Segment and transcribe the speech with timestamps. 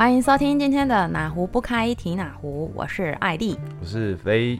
[0.00, 3.58] 欢迎收听今天的哪壶不开提哪壶，我是艾丽。
[3.78, 4.58] 我是飞，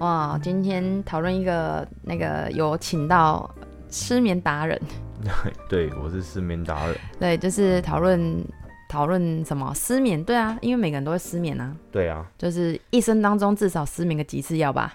[0.00, 3.48] 哇，今天讨论一个那个有请到
[3.88, 4.76] 失眠达人，
[5.70, 8.44] 对我是失眠达人，对，就是讨论
[8.88, 9.72] 讨论什么？
[9.76, 14.94] 失眠，对啊，因为每个人都会失眠啊，对啊，就是一生当中至少失眠个几次要吧，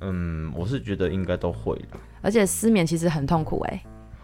[0.00, 3.82] 嗯，我是觉得应该都会的，而且失眠其实很痛苦哎、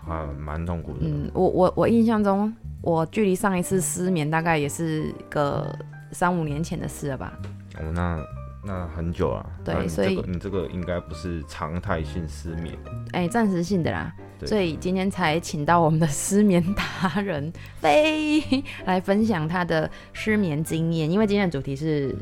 [0.09, 5.75] 啊，蛮痛苦的，嗯，我我我印象中，我距离上一次失眠大概也是个
[6.13, 7.33] 三五年前的事了吧，
[7.79, 8.21] 哦，那
[8.67, 12.75] 那很久了，对所以这个你这个应该不是常态性失眠，
[13.13, 14.49] 哎、暂时性的啦，对。
[14.49, 18.43] 所以今天才请到我们的失眠达人飞
[18.87, 22.17] 来分享他的失眠经验，因为今天的主题是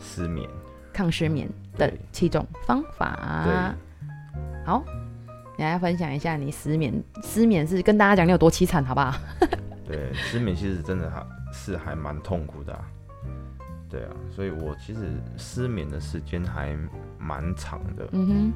[0.00, 0.48] 失眠，
[0.92, 3.74] 抗失眠的七种方法。
[4.64, 4.82] 好，
[5.62, 9.14] 你来分享一下你失眠，失眠是跟大家讲你有多凄惨，好不好？
[9.86, 12.84] 对，失眠其实真的还是还蛮痛苦的、啊，
[13.88, 15.00] 对啊，所以我其实
[15.36, 16.76] 失眠的时间还
[17.16, 18.52] 蛮长的，嗯哼。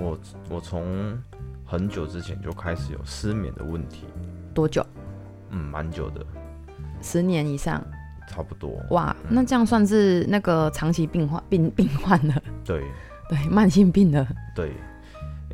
[0.00, 1.16] 我我从
[1.64, 4.06] 很久之前就开始有失眠的问题，
[4.52, 4.84] 多久？
[5.50, 6.26] 嗯，蛮久的，
[7.00, 7.80] 十年以上，
[8.26, 12.82] 差不多，哇，那这样算是那个长期病患病病患了，对。
[13.28, 14.26] 对，慢性病了。
[14.54, 14.72] 对，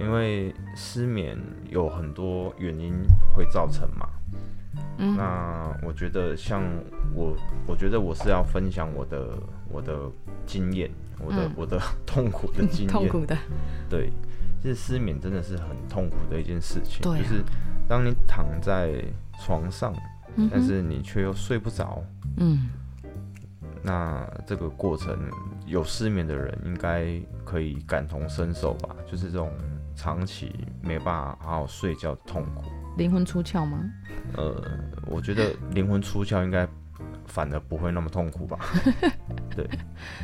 [0.00, 2.92] 因为失眠有很多原因
[3.34, 4.08] 会造成嘛。
[4.98, 6.62] 嗯那我觉得像
[7.14, 9.28] 我，我觉得我是要分享我的
[9.70, 9.98] 我的
[10.46, 12.88] 经验，我的、嗯我的 痛苦的经验。
[12.88, 13.36] 痛苦的，
[13.88, 14.10] 对，
[14.60, 17.42] 其实失眠真的是很痛苦的一件事情，对啊就是
[17.88, 19.02] 当你躺在
[19.40, 19.94] 床上，
[20.36, 22.02] 嗯但是你却又睡不着，
[22.36, 22.68] 嗯，
[23.82, 25.16] 那这个过程
[25.66, 27.06] 有失眠的人应该
[27.44, 28.94] 可以感同身受吧？
[29.10, 29.50] 就是这种
[29.98, 32.70] 长期没办法好好睡觉的痛苦。
[32.96, 33.80] 灵魂出窍吗？
[34.36, 34.54] 呃，
[35.08, 36.66] 我觉得灵魂出窍应该
[37.26, 38.58] 反而不会那么痛苦吧？
[39.56, 39.68] 对，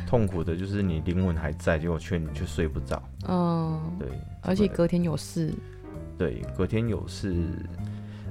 [0.07, 3.03] 痛苦的就是你灵魂还在，结果却你却睡不着。
[3.27, 4.07] 嗯，对，
[4.41, 5.53] 而且隔天有事。
[6.17, 7.35] 对，隔天有事。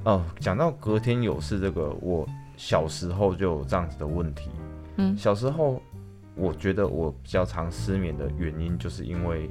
[0.04, 4.50] 哦，讲到隔天有事这个，我小时候就有这样子的问题。
[4.96, 5.82] 嗯小时候
[6.34, 9.50] 我觉得我比较常失眠的原因，就是因为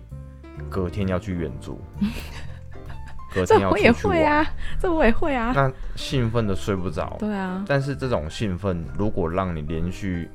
[0.69, 1.79] 隔天要去远足，
[3.33, 4.45] 隔天要这我也会啊，
[4.79, 5.51] 这我也会啊。
[5.55, 7.15] 那兴奋的睡不着。
[7.19, 10.29] 对啊，但是这种兴奋，如果让你连续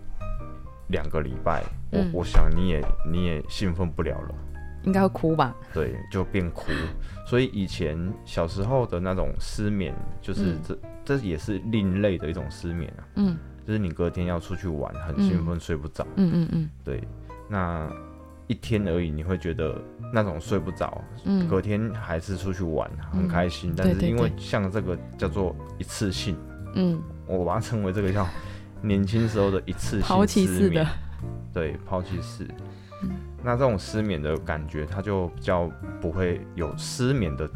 [0.88, 4.34] 两个礼拜，我、嗯我想你也你也兴奋不了了。
[4.84, 5.54] 应该会哭吧？
[5.74, 6.70] 对，就变哭。
[7.26, 9.92] 所以以前小时候的那种失眠，
[10.22, 13.36] 就是嗯这、这也是另类的一种失眠啊，嗯
[13.66, 16.06] 就是你隔天要出去玩，很兴奋，睡不着。
[16.16, 17.02] 嗯嗯嗯对，
[17.50, 17.90] 那
[18.48, 19.81] 一天而已，你会觉得
[20.12, 23.72] 那种睡不着，嗯，隔天还是出去玩，很嗯开心。
[23.76, 26.36] 但是因为像这个叫做一次性，
[26.75, 28.26] 嗯，我把它称为这个叫
[28.82, 30.84] 年轻时候的一次抛弃性失眠。
[30.84, 30.91] 式的。，
[31.53, 32.47] 对，抛弃式。
[33.03, 33.10] 嗯。
[33.44, 35.70] 那这种失眠的感觉，它就比较
[36.00, 37.48] 不会有失眠的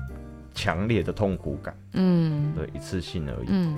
[0.54, 2.52] 强烈的痛苦感，嗯。
[2.54, 3.46] 对，一次性而已。
[3.48, 3.76] 嗯。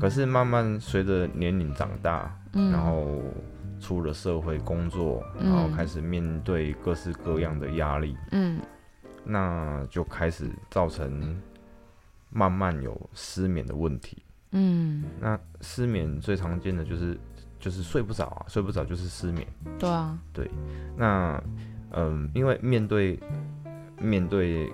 [0.00, 3.22] 可是慢慢随着年龄长大，嗯，然后
[3.84, 5.50] 出了社会工作，嗯。
[5.50, 8.58] 然后开始面对各式各样的压力，嗯。
[9.26, 11.40] 那就开始造成
[12.30, 14.22] 慢慢有失眠的问题。
[14.52, 17.18] 嗯，那失眠最常见的就是
[17.58, 19.46] 就是睡不着啊，睡不着就是失眠。
[19.78, 20.50] 对啊，对
[20.96, 21.42] 那
[21.92, 23.18] 嗯，因为面对
[23.98, 24.70] 面对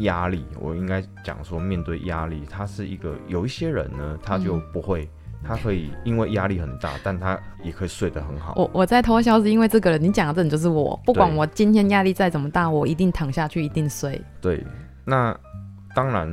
[0.00, 4.62] 压力，我应该讲说面对压力，他是一个有一些人呢，他就嗯。
[4.72, 5.08] 不会，
[5.46, 8.54] 他可以因为压力很大，但他也可以睡得很好。
[8.56, 14.20] 我我在偷笑是因为这个人，你讲的这人就是我，不管我今天压力再怎么大，我一定躺下去，一定睡。
[14.40, 14.64] 对，
[15.04, 15.38] 那
[15.94, 16.30] 当然，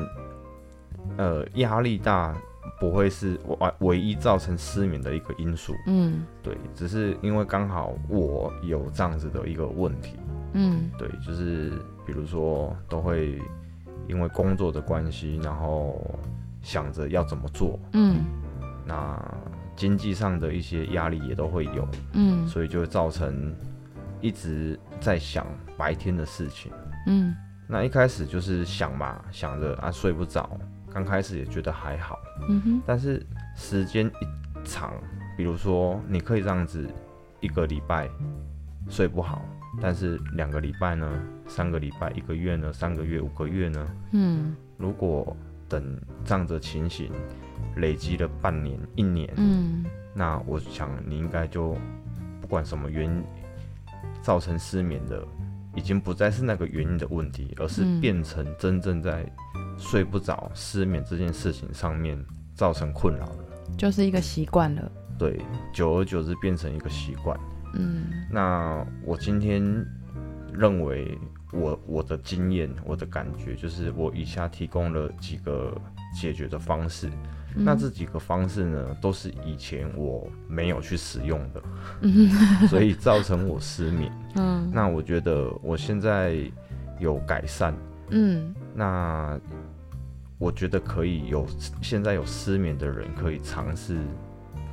[1.17, 2.35] 呃，压力大
[2.79, 5.73] 不会是唯唯一造成失眠的一个因素。
[5.87, 10.17] 嗯对，只是因为刚好我有这样子的一个问题，
[10.53, 11.71] 嗯对，就是
[12.05, 13.41] 比如说都会
[14.07, 16.01] 因为工作的关系，然后
[16.61, 18.17] 想着要怎么做，嗯
[18.85, 19.19] 那
[19.75, 22.47] 经济上的一些压力也都会有，嗯。
[22.47, 23.55] 所以就会造成
[24.21, 25.45] 一直在想
[25.77, 26.71] 白天的事情。
[27.07, 27.35] 嗯。
[27.67, 30.59] 那一开始就是想嘛，想着啊睡不着，
[30.91, 32.19] 刚开始也觉得还好，
[32.49, 33.25] 嗯哼，但是
[33.55, 34.93] 时间一长，
[35.37, 36.87] 比如说你可以这样子
[37.39, 38.09] 一个礼拜
[38.89, 39.41] 睡不好，
[39.81, 41.09] 但是两个礼拜呢，
[41.47, 44.55] 三个礼拜，一个月呢，三个月，五个月呢，嗯。
[44.77, 45.35] 如果
[45.69, 47.09] 等这样的情形
[47.77, 49.85] 累积了半年、一年，嗯
[50.15, 51.75] 那我想你应该就
[52.39, 53.23] 不管什么原因
[54.21, 55.25] 造成失眠的，
[55.75, 59.25] 已经不再是那个原因的问题，而是嗯变成真正在
[59.77, 62.23] 睡不着、失眠这件事情上面
[62.53, 63.37] 造成困扰了。
[63.77, 64.91] 就是一个习惯了。
[65.17, 65.39] 对，
[65.73, 67.39] 久而久之变成一个习惯。
[67.73, 69.63] 嗯那我今天
[70.53, 71.17] 认为
[71.51, 75.75] 我我的经验，我的感觉就是我以下提供了几个
[76.13, 77.09] 解决的方式。
[77.55, 81.61] 嗯那这几个方式呢，都是以前我没有去使用的，
[82.01, 82.29] 嗯
[82.67, 84.11] 所以造成我失眠。
[84.37, 86.35] 嗯那我觉得我现在
[86.99, 87.75] 有改善，
[88.09, 89.39] 嗯那
[90.39, 91.45] 我觉得可以有
[91.81, 93.97] 现在有失眠的人可以尝试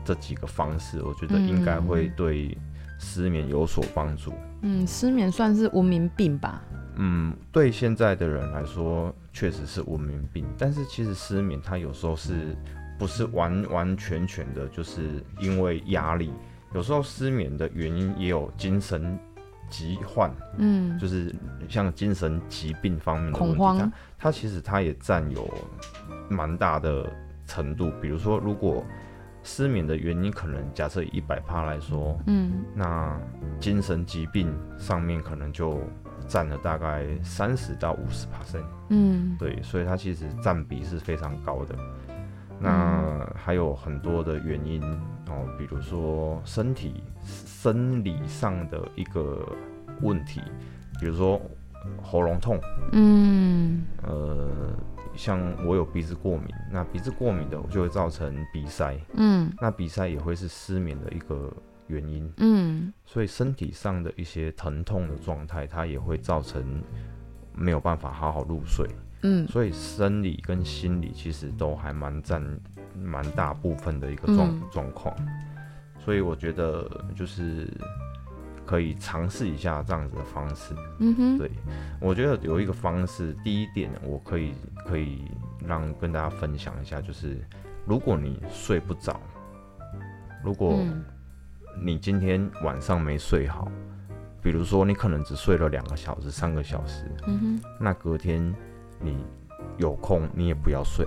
[0.04, 2.56] 这几个方式，我觉得应该会对
[2.98, 4.32] 失眠有所帮助。
[4.62, 6.62] 嗯，失眠算是文明病吧？
[7.02, 10.44] 嗯，对现在的人来说，确实是文明病。
[10.58, 12.54] 但是其实失眠，它有时候是
[12.98, 16.30] 不是完完全全的，就是因为压力？
[16.74, 19.18] 有时候失眠的原因也有精神
[19.70, 21.34] 疾患，嗯，就是
[21.68, 23.56] 像精神疾病方面的问题。
[23.58, 25.48] 它它其实它也占有
[26.28, 27.10] 蛮大的
[27.46, 27.90] 程度。
[28.02, 28.84] 比如说，如果
[29.42, 33.18] 失眠的原因可能假设以一百趴来说，嗯那
[33.58, 35.80] 精神疾病上面可能就
[36.30, 39.36] 占了大概三十到五十 percent，嗯。
[39.36, 41.74] 对，所以它其实占比是非常高的。
[42.60, 44.80] 那还有很多的原因
[45.28, 49.44] 哦，比如说身体生理上的一个
[50.02, 50.40] 问题，
[51.00, 51.40] 比如说
[52.00, 52.60] 喉咙痛，
[52.92, 53.82] 嗯。
[54.02, 54.48] 呃，
[55.16, 59.50] 像我有鼻子过敏，那鼻子过敏的就会造成鼻塞，嗯。
[59.60, 61.52] 那鼻塞也会是失眠的一个
[61.90, 62.32] 原因。
[62.38, 66.82] 嗯所以身体上的一些疼痛的状态，它也会造成
[67.52, 68.88] 没有办法好好入睡。
[69.22, 72.42] 嗯所以生理跟心理其实都还蛮占
[72.96, 75.14] 蛮大部分的一个状嗯状况。
[75.98, 77.68] 所以我觉得就是
[78.64, 80.74] 可以尝试一下这样子的方式。
[81.00, 81.50] 嗯哼，对
[82.00, 84.54] 我觉得有一个方式，第一点我可以
[84.86, 85.24] 可以
[85.66, 87.36] 让跟大家分享一下，就是
[87.84, 89.20] 如果你睡不着，
[90.42, 91.04] 如果嗯
[91.82, 93.66] 你今天晚上没睡好，
[94.42, 98.54] 比如说你可能只睡了两个小时、三个小时，嗯那隔天
[99.00, 99.24] 你
[99.78, 101.06] 有空你也不要睡，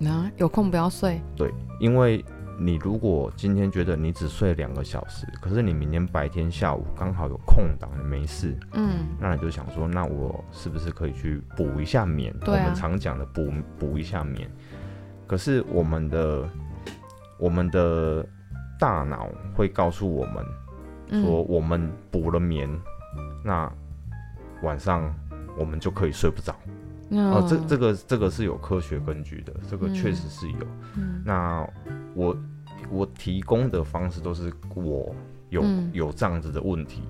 [0.00, 1.20] 哼，啊，有空不要睡。
[1.36, 2.24] 对，因为
[2.58, 12.32] 你如果今天觉得你只睡两个小时，可是你明天白天下午刚好有空档，你没事，嗯那你就想说，那我是不是可以去补一下眠？
[12.40, 14.50] 啊我们常讲的补补一下眠。
[15.26, 16.48] 可是我们的
[17.38, 18.26] 我们的
[18.80, 20.44] 大脑会告诉我们
[21.10, 21.22] 嗯。
[21.22, 22.68] 说，我们补了眠，
[23.44, 23.70] 那
[24.62, 25.14] 晚上
[25.56, 26.56] 我们就可以睡不着。
[27.10, 30.66] 哦，这这个这个是有科学根据的，这个确实是有。
[30.96, 31.22] 嗯。
[31.24, 31.68] 那
[32.14, 32.36] 我
[32.88, 35.14] 我提供的方式都是我
[35.48, 35.90] 有、嗯。
[35.92, 37.02] 有这样子的问题，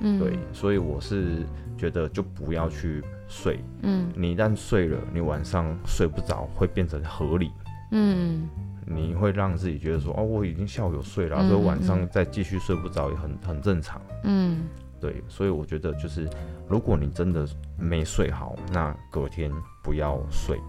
[0.00, 0.18] 嗯。
[0.18, 1.44] 对，所以我是
[1.76, 3.62] 觉得就不要去睡。
[3.82, 4.10] 嗯。
[4.16, 7.52] 你一旦睡了，你晚上睡不着会变成合理，
[7.90, 8.48] 嗯
[8.94, 14.00] 你会让自己觉得说，哦，我已经下午有睡了，嗯所以晚上嗯再继续睡不着也很很正常。
[14.24, 14.64] 嗯
[15.00, 16.28] 对，所以我觉得就是，
[16.68, 17.46] 如果你真的
[17.76, 19.50] 没睡好，那隔天
[19.82, 20.60] 不要睡。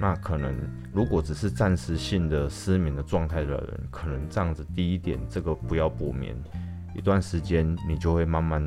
[0.00, 0.52] 那可能
[0.92, 6.36] 如果只是暂时性的失眠的状态的人，可能这样子第一点，这个不要补眠，
[6.94, 8.60] 一段时间你就会慢慢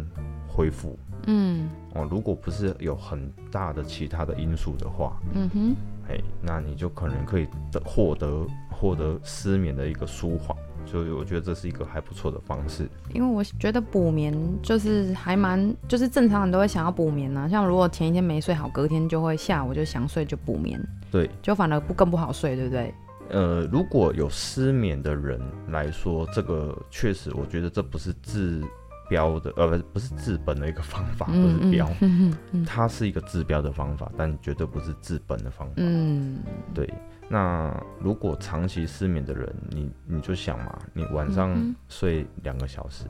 [0.48, 0.98] 恢复。
[1.28, 5.76] 嗯哦，如果不是有很大的其他的因素的话，嗯哼，
[6.10, 10.58] 哎，那你就可能可以得获得获得失眠的一个舒缓。
[10.86, 12.88] 所以我觉得这是一个还不错的方式。
[13.14, 17.46] 因为我觉得补眠就是还蛮，就是正常人都会想要补眠啊。
[17.50, 22.94] 像如果前一天没睡好，隔天就会下午就想睡就补眠，对，就反而不更不好睡，对不对？
[23.30, 28.64] 呃，如果有失眠的人来说，这个确实，我觉得这不是治
[29.10, 35.74] 标的，呃，不是不是治本的一个方法，不是标，嗯嗯它是一个治标的方法，但绝对不是治本的方法。
[35.78, 36.40] 嗯。
[36.74, 36.92] 对，
[37.30, 43.06] 那如果长期失眠的人，你你就想嘛，你晚上嗯睡两个小时，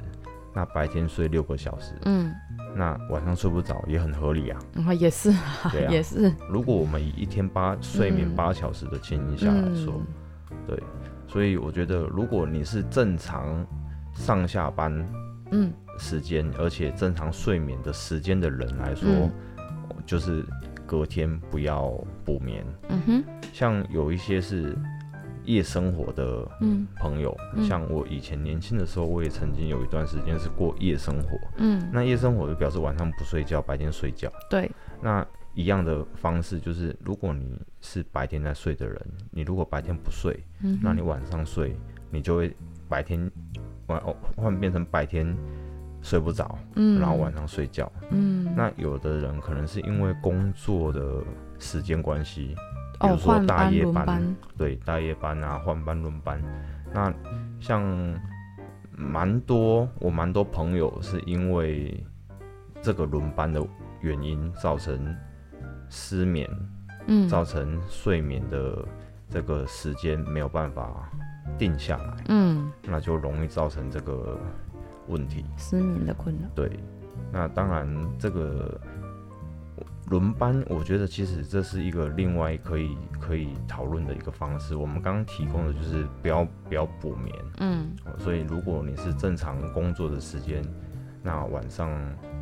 [0.54, 2.34] 那白天睡六个小时，嗯，
[2.76, 4.60] 那晚上睡不着也很合理啊。
[4.86, 5.92] 啊也是啊，对啊。
[5.92, 6.34] 也是。
[6.50, 10.02] 如果我们以一天八睡眠嗯八小时的情形下来说，
[10.68, 10.82] 对，
[11.28, 13.66] 所以我觉得，如果你是正常
[14.14, 15.06] 上下班
[15.52, 15.74] 嗯。
[16.00, 19.32] 时间，而且正常睡眠的时间的人来说，嗯。
[20.06, 20.44] 就是
[20.86, 21.90] 隔天不要
[22.24, 22.66] 补眠。
[22.90, 23.24] 嗯哼。
[23.52, 24.78] 像有一些是
[25.46, 26.88] 夜生活的嗯。
[26.98, 27.66] 朋友，嗯。
[27.66, 31.38] 像我以前年轻的时候，我也曾经有一段时间是过夜生活。
[31.58, 34.32] 嗯，那夜生活就表示晚上不睡觉，白天睡觉。
[34.50, 34.70] 对，
[35.02, 35.26] 那
[35.56, 41.76] 一样的方式就是，如果你是白天在睡的人，你如果白天不睡，嗯那你晚上睡，
[42.12, 42.56] 你就会
[42.88, 43.30] 白天
[43.88, 45.36] 晚哦换变成白天
[46.02, 47.92] 睡不着，嗯，然后晚上睡觉。
[48.12, 51.24] 嗯，那有的人可能是因为工作的
[51.60, 52.56] 时间关系，
[53.00, 56.42] 哦，比如说大夜班，对，大夜班啊，换班轮班。
[56.94, 57.14] 那
[57.60, 57.84] 像
[58.92, 62.04] 蛮多，我蛮多朋友是因为
[62.82, 63.62] 这个轮班的
[64.02, 65.16] 原因造成
[65.90, 66.50] 失眠，
[67.08, 68.86] 嗯造成睡眠的
[69.30, 71.12] 这个时间没有办法
[71.58, 74.40] 定下来，嗯，那就容易造成这个
[75.08, 75.46] 问题。
[75.58, 76.80] 失眠的困扰，对，
[77.32, 77.88] 那当然
[78.18, 78.80] 这个
[80.10, 84.76] 轮班，我觉得其实这是一个另外可以可以讨论的一个方式。
[84.76, 90.64] 我们刚刚提供的就是不要不要补眠，嗯哦所以如果你是正常工作的时间，
[91.22, 91.90] 那晚上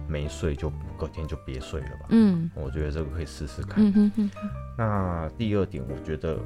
[0.07, 2.05] 没睡就隔天就别睡了吧。
[2.09, 3.83] 嗯我觉得这个可以试试看。
[3.83, 4.31] 嗯哼哼，
[4.77, 6.37] 那第二点，我觉得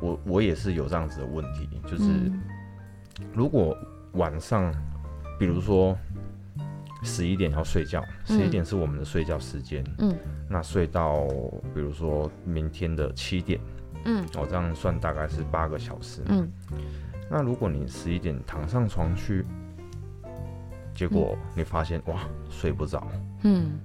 [0.00, 2.40] 我我也是有这样子的问题，就是嗯。
[3.32, 3.76] 如果
[4.12, 4.72] 晚上，
[5.38, 5.96] 比如说
[7.02, 8.50] 十一点要睡觉，十一嗯。
[8.50, 10.14] 点是我们的睡觉时间，嗯。
[10.48, 11.26] 那睡到
[11.74, 13.60] 比如说明天的七点，
[14.04, 14.24] 嗯。
[14.36, 16.22] 哦，这样算大概是八个小时。
[16.26, 16.48] 嗯。
[17.30, 19.44] 那如果你十一点躺上床去，
[20.94, 23.06] 结果你发现哇睡不着，
[23.42, 23.78] 嗯。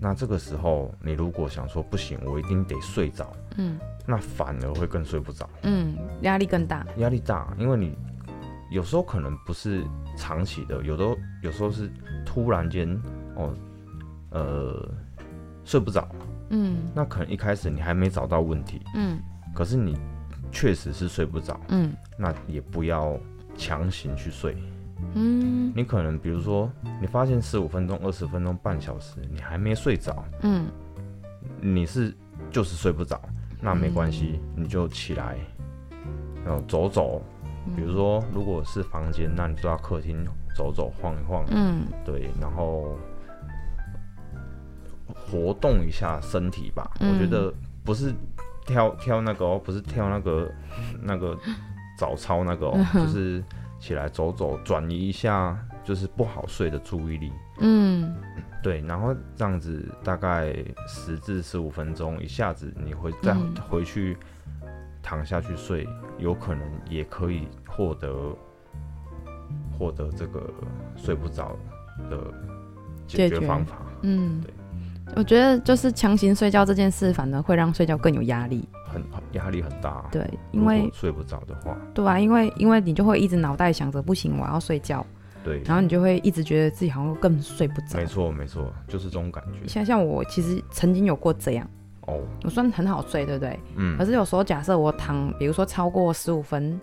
[0.00, 3.78] 那这个时候你如果想说不行，我一定得睡着，嗯。
[4.06, 7.96] 那反而会更睡不着，嗯，压力更大，压力大，因为你
[8.70, 9.82] 有时候可能不是
[10.16, 11.04] 长期的，有的
[11.42, 11.90] 有时候是
[12.26, 12.88] 突然间
[13.36, 13.54] 哦，
[14.30, 14.88] 呃，
[15.64, 16.06] 睡不着，
[16.50, 16.76] 嗯。
[16.94, 19.18] 那可能一开始你还没找到问题，嗯。
[19.54, 19.96] 可是你
[20.52, 21.92] 确实是睡不着，嗯。
[22.18, 23.18] 那也不要
[23.56, 24.56] 强行去睡。
[25.14, 25.72] 嗯。
[25.74, 26.70] 你可能比如说，
[27.00, 30.66] 你发现十五分钟、二十分钟、半小时，你还没睡着，嗯。
[31.60, 32.14] 你是
[32.50, 33.18] 就是睡不着，
[33.64, 35.38] 那没关系，你就起来，
[36.44, 37.22] 然后走走。
[37.74, 40.22] 比如说，如果是房间，那你就到客厅
[40.54, 41.86] 走走、晃一晃，嗯。
[42.04, 42.94] 对，然后
[45.08, 46.90] 活动一下身体吧。
[47.00, 47.50] 嗯我觉得
[47.82, 48.12] 不是
[48.66, 50.52] 跳跳那个哦，不是跳那个
[51.00, 51.34] 那个
[51.96, 53.42] 早操那个哦，就是
[53.80, 57.32] 起来走走，转移一下就是不好睡的注意力。
[57.60, 58.14] 嗯
[58.64, 60.56] 对，然后这样子大概
[60.88, 64.16] 十至十五分钟，一下子你会再嗯回去
[65.02, 65.86] 躺下去睡，
[66.18, 68.34] 有可能也可以获得
[69.78, 70.42] 获得这个
[70.96, 71.54] 睡不着
[72.08, 72.16] 的
[73.06, 73.76] 解解决决方法。
[74.00, 74.54] 嗯对，
[75.16, 78.66] 我觉得就是强行睡觉这件事，反而会让睡觉更有压力。
[78.86, 80.08] 很很压力很大。
[80.10, 85.04] 对，因为睡不着的话，对啊，因为因为你就会一直脑袋想着不行，我要睡觉，
[85.44, 88.06] 对，然后你就会一直觉得自己好像更睡不着没。
[88.06, 89.68] 错没错，就是这种感觉。
[89.68, 91.68] 像像我其实曾经有过这样，
[92.06, 93.60] 哦，我算很好睡，对不对？
[93.76, 96.80] 嗯可，是有时候假设我躺，比如说超过十五分、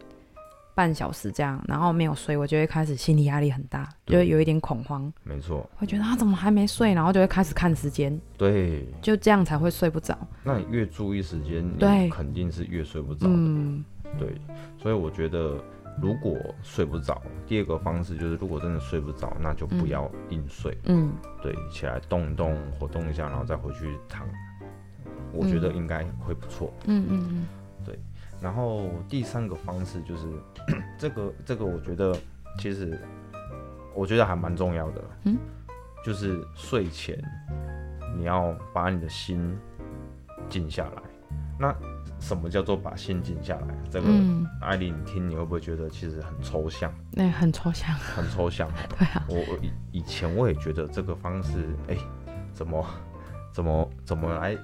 [0.76, 8.88] 半小时这样，然后没有睡，我就会开始心理压力很大，就会有一点恐慌，没错，会觉得啊怎么还没睡，然后就会开始看时间，对。
[9.02, 10.18] 就这样才会睡不着。
[10.44, 13.34] 那你越注意时间，对你肯定是越睡不着的。
[13.34, 13.84] 嗯
[14.20, 14.36] 对，
[14.78, 15.58] 所以我觉得
[16.00, 21.12] 如果睡不着，第二个方式就是，如果真的睡不着，那就不要硬睡，嗯。
[21.42, 24.28] 对，起来动一动，活动一下，然后再回去躺，
[25.34, 26.72] 我觉得应该会不错。
[26.86, 27.48] 嗯嗯嗯。
[28.40, 30.28] 然后第三个方式就是，
[30.98, 32.12] 这个这个我觉得
[32.58, 33.00] 其实
[33.94, 35.38] 我觉得还蛮重要的，嗯，
[36.04, 37.16] 就是睡前
[38.18, 39.56] 你要把你的心
[40.50, 41.04] 静下来。
[41.60, 41.72] 那
[42.22, 43.76] 什么叫做把心静下来？
[43.90, 46.94] 这个嗯，艾莉，你听你会不会觉得其实很抽象？
[47.12, 47.94] 那、很抽象。
[47.96, 48.74] 很抽象哦。
[48.98, 51.98] 对啊，我我以以前我也觉得这个方式，哎、
[52.54, 52.86] 怎么
[53.52, 54.58] 怎么怎么来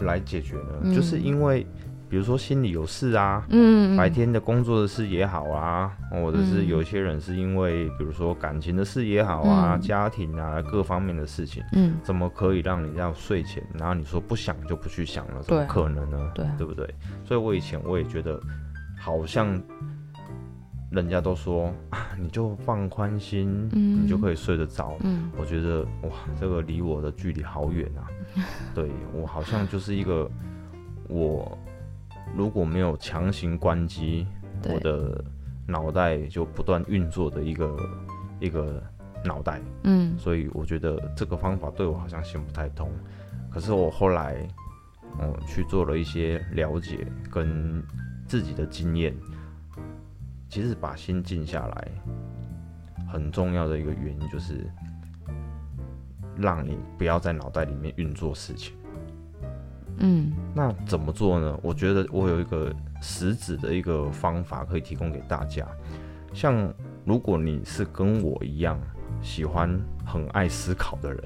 [0.00, 0.78] 来解决呢？
[0.82, 1.66] 嗯就是因为
[2.10, 15.40] 比如说心里有事啊，嗯，白天的工作的事也好啊，或者是嗯有些人是因为比如说感情的事也好啊，嗯家庭啊各方面的事情，嗯怎么可以让你要睡前，然后你说不想就不去想了？
[15.44, 16.30] 怎么可能呢？
[16.34, 16.92] 对啊对不对？
[17.24, 18.40] 所以我以前我也觉得，
[18.98, 19.48] 好像
[20.90, 24.96] 人家都说 啊，你就放宽心，嗯你就可以睡得着。
[25.02, 28.10] 嗯我觉得哇，这个离我的距离好远啊！
[28.74, 30.28] 对我好像就是一个，
[31.08, 31.56] 我
[32.36, 34.26] 如果没有强行关机，
[34.64, 35.24] 我的
[35.66, 37.76] 脑袋就不断运作的一个
[38.40, 38.82] 一个
[39.24, 39.60] 脑袋。
[39.84, 42.90] 嗯所以我觉得这个方法对我好像行不太通。
[43.50, 44.46] 可是我后来，
[45.20, 47.82] 嗯，去做了一些了解跟
[48.28, 49.14] 自己的经验，
[50.48, 51.88] 其实把心静下来，
[53.12, 54.64] 很重要的一个原因就是，
[56.36, 58.76] 让你不要在脑袋里面运作事情。
[60.00, 61.58] 嗯那怎么做呢？
[61.62, 65.66] 我觉得我有一个实质的一个方法可以提供给大家。
[66.32, 66.72] 像
[67.04, 68.78] 如果你是跟我一样
[69.22, 69.68] 喜欢
[70.04, 71.24] 很爱思考的人，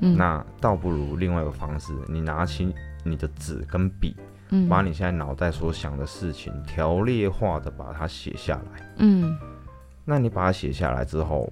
[0.00, 4.16] 嗯 那倒不如另外一个方式，你拿起你的纸跟笔，
[4.50, 8.94] 嗯，把你现在脑袋所想的事情条列化的把它写下来。
[8.98, 9.36] 嗯
[10.04, 11.50] 那你把它写下来之后，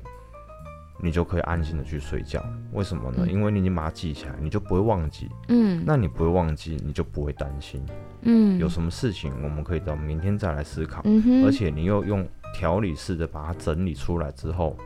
[1.03, 2.43] 你就可以安心的去睡觉。
[2.73, 3.25] 为什么呢？
[3.27, 5.29] 嗯因为你已经把它记起来，你就不会忘记。
[5.49, 7.85] 嗯那你不会忘记，你就不会担心。
[8.23, 11.03] 嗯，有什么事情，我们可以到明天再来思考。
[11.05, 14.77] 嗯哼，而且你又用条理式的把它整理出来之后，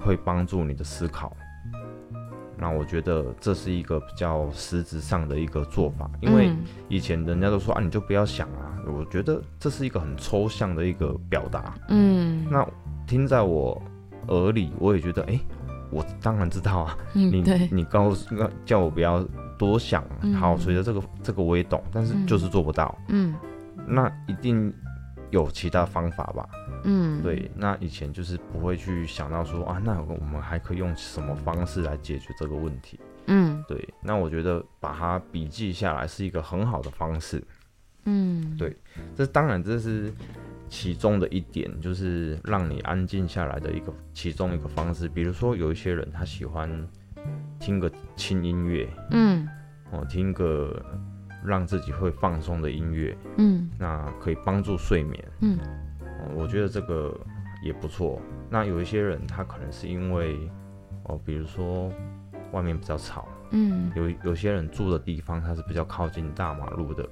[0.00, 1.34] 会帮助你的思考。
[2.56, 11.74] 那我觉得这是一个比较实质上的一个做法，因为嗯以前人家都说啊，你就不要想啊，我觉得这是一个很抽象的一个表达。
[11.88, 12.66] 嗯那
[13.06, 13.80] 听在我
[14.28, 15.38] 耳里，我也觉得，哎、
[15.90, 19.22] 我当然知道啊，你你告诉叫我不要
[19.58, 23.34] 多想，嗯好，随着这个这个我也懂，但是嗯就是做不到，嗯
[23.86, 24.72] 那一定
[25.30, 26.48] 有其他方法吧？
[26.84, 32.98] 嗯对，那以前就是不会去想到说啊，那我们还可以用什么方式来解决这个问题？
[33.26, 37.42] 嗯对，那我觉得把它笔记下来是一个很好的方式。
[38.06, 38.76] 嗯对
[39.16, 40.12] 这当然这是
[40.68, 45.08] 其中的一点，就是让你安静下来的一个其中一个方式。
[45.08, 46.68] 比如说有一些人他喜欢
[47.60, 49.48] 听个轻音乐，嗯
[49.90, 50.84] 哦，听个
[51.44, 55.24] 让自己会放松的音乐，嗯那可以帮助睡眠。
[55.40, 55.58] 嗯
[56.00, 57.14] 哦，我觉得这个
[57.62, 58.20] 也不错。
[58.50, 60.50] 那有一些人他可能是因为
[61.04, 61.92] 哦，比如说
[62.52, 67.08] 外面比较吵，嗯有有些人住的地方它是比较靠近大马路的，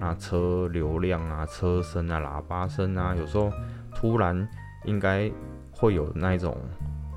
[0.00, 3.52] 那车流量啊、车声啊、喇叭声啊，有时候
[3.94, 4.48] 突然
[4.84, 5.30] 应该
[5.70, 6.56] 会有那一种，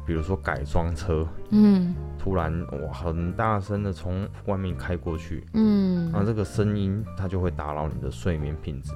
[0.05, 1.93] 比如说改装车，嗯。
[2.17, 2.51] 突然
[2.81, 6.11] 哇很大声的从外面开过去，嗯。
[6.11, 8.91] 那这个声音它就会打扰你的睡眠品质，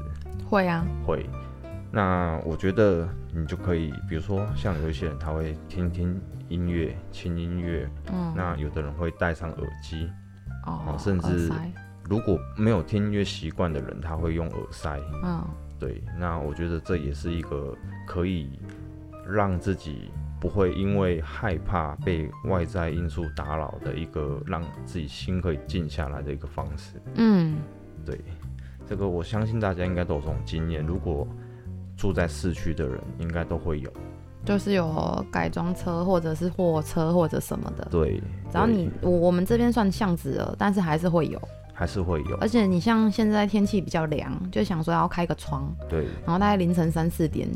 [0.50, 1.29] 会啊，会。
[1.91, 8.33] 那我觉得你就可以，比如说像有一些人他会听听音乐、轻音乐，嗯。
[8.36, 10.09] 那有的人会戴上耳机，
[10.65, 11.51] 哦，甚至
[12.09, 14.99] 如果没有听音乐习惯的人，他会用耳塞。
[15.23, 15.45] 嗯
[15.77, 17.73] 对，那我觉得这也是一个
[18.05, 18.49] 可以
[19.25, 27.01] 让自己不会因为害怕被外在因素打扰的一个让自己心可以静下来的一个方式。
[27.13, 27.57] 嗯
[28.05, 28.19] 对，
[28.86, 30.86] 这个我相信大家应该都有这种经验。
[30.86, 31.25] 如果
[31.95, 33.89] 住在市区的人，应该都会有。
[34.45, 41.39] 就是有改装车或者是货车或者什么的，对，对只要你我我们这边算巷子了，但是还是会有，
[41.79, 42.35] 还是会有。
[42.41, 42.47] 而。
[42.49, 47.47] 且你像现在天气比较凉，就想说要开个窗，对，然后大概凌晨三四点，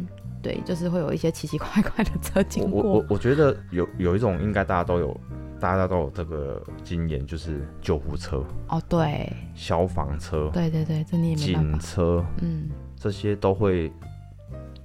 [0.42, 2.82] 对，就是会有一些奇奇怪怪的车我经过。
[2.82, 5.20] 我我，我觉得有有一种应该大家都有，
[5.60, 9.30] 大家都有这个经验，就是救护车、哦，对。
[9.56, 12.26] 消防车、对对对，这你也没办警法，车。
[12.42, 13.92] 嗯，这些都会，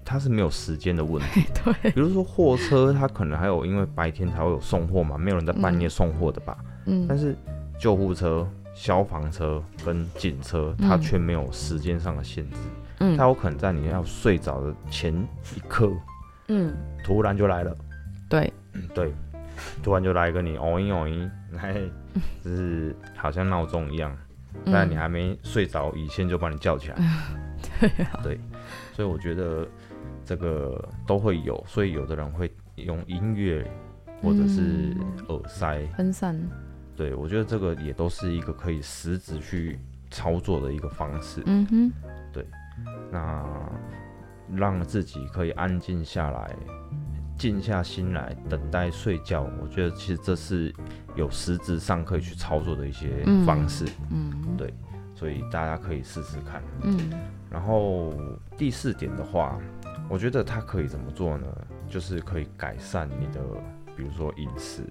[0.05, 1.44] 它是没有时间的问题。
[1.62, 6.57] 对，比如说货车，它可能还有因为白天才会有送货嘛，没有人在半夜送货的吧？
[6.87, 7.07] 嗯。
[7.07, 7.37] 但是
[7.79, 8.48] 救护车、
[8.79, 12.57] 消防车跟警车，它嗯却没有时间上的限制，
[13.01, 13.17] 嗯。
[13.17, 15.12] 它有可能在你要睡着的前
[15.57, 15.91] 一刻，
[16.47, 16.73] 嗯，
[17.05, 17.77] 突然就来了。
[18.31, 18.53] 对，
[18.95, 19.12] 对，
[19.83, 21.29] 突然就来一个你哦音哦音，
[21.61, 21.75] 哎，
[22.45, 24.17] 就是好像闹钟一样，
[24.64, 24.73] 嗯。
[24.73, 26.97] 但你还没睡着，以前就把你叫起来。
[27.81, 28.38] 对啊，对，
[28.93, 29.67] 所以我觉得
[30.25, 33.69] 这个都会有，所以有的人会用音乐
[34.23, 34.97] 或者是嗯。
[35.31, 35.85] 耳塞。
[35.97, 36.41] 分散，
[36.99, 39.79] 对我觉得这个也都是一个可以实质去
[40.11, 41.41] 操作的一个方式。
[41.47, 41.93] 嗯哼，
[43.13, 43.47] 那
[44.53, 46.57] 让自己可以安静下来，
[47.37, 49.49] 静下心来等待睡觉。
[49.63, 50.75] 我觉得其实这是
[51.15, 54.75] 有实质上可以去操作的一些嗯方式，嗯对
[55.15, 56.61] 所以大家可以试试看。
[56.83, 56.99] 嗯
[57.49, 58.13] 然后
[58.57, 59.57] 第四点的话，
[60.09, 61.47] 我觉得它可以怎么做呢？
[61.89, 63.41] 就是可以改善你的，
[63.97, 64.83] 比如说饮食。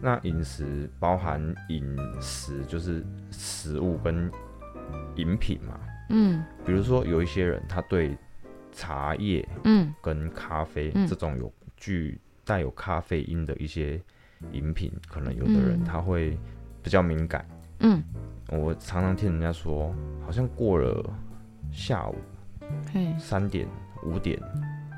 [0.00, 4.30] 那饮食包含饮食，就是食物跟
[5.16, 5.78] 饮品嘛。
[6.08, 6.42] 嗯。
[6.64, 8.16] 比如说有一些人他对
[8.72, 9.94] 茶叶嗯。
[10.02, 11.06] 跟咖啡嗯。
[11.06, 14.00] 这种有具带有咖啡因的一些
[14.52, 16.36] 饮品，可能有的人嗯他会
[16.82, 17.46] 比较敏感。
[17.80, 18.02] 嗯，
[18.48, 21.02] 我常常听人家说，好像过了
[21.70, 22.16] 下午
[22.92, 23.66] 嘿，三点
[24.02, 24.38] 五点，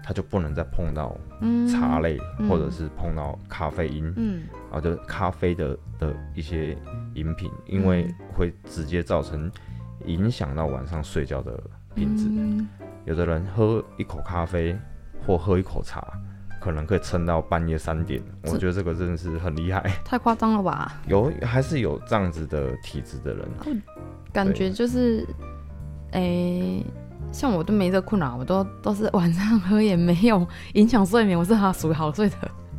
[0.02, 6.76] 他就不能再碰到嗯，茶类，嗯或者是碰到咖啡因，嗯啊，就咖啡的的一些
[7.14, 9.50] 饮品，因为嗯会直接造成
[10.06, 11.58] 影响到晚上睡觉的
[11.94, 12.26] 品质。
[12.28, 12.68] 嗯
[13.04, 14.78] 有的人喝一口咖啡
[15.26, 16.06] 或喝一口茶，
[16.60, 18.22] 可能可以撑到半夜三点。
[18.44, 21.00] 我觉得这个真的是很厉害，太夸张了吧？
[21.08, 23.48] 有还是有这样子的体质的人。
[24.32, 25.26] 感觉就是，
[26.12, 26.86] 诶、
[27.30, 32.36] 像我都没这困扰，我都都是 晚上喝也没有影响睡眠，我是好属于好睡的。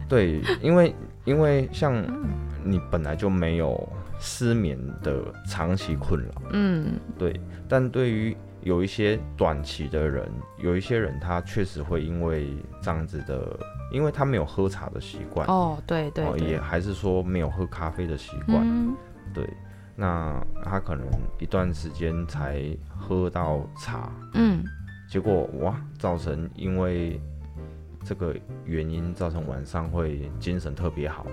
[0.10, 2.30] 对，因为因为像嗯。
[2.66, 3.86] 你本来就没有
[4.22, 6.32] 失眠的长期困扰。
[6.52, 6.94] 嗯。
[7.20, 13.60] 对，但对于有一些短期的人，有一些人他确实会因为这样子的，
[13.92, 18.96] 因为他没有喝茶的习惯，哦，对对，也还是说没有喝咖啡的习惯，嗯。
[19.34, 19.46] 对，
[19.96, 21.06] 那他可能
[21.40, 22.64] 一段时间才
[22.98, 24.64] 喝到茶，嗯。
[25.10, 27.22] 结果哇，造成因为
[28.04, 31.28] 这个原因造成晚上会精神特别好，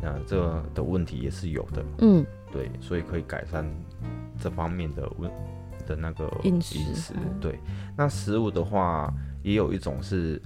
[0.00, 2.24] 那这个的问题也是有的，嗯。
[2.50, 3.68] 对，所以可以改善
[4.40, 5.30] 这方面的问
[5.86, 7.38] 的那个饮食嗯。
[7.38, 7.58] 对，
[7.94, 10.40] 那食物的话，也有一种是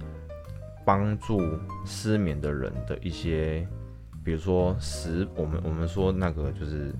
[0.83, 1.41] 帮助
[1.85, 3.65] 失眠的人的一些，
[4.21, 6.93] 比如说食，我们我们说那个就是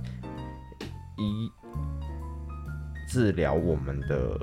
[1.17, 1.51] 医
[3.07, 4.39] 治疗我们的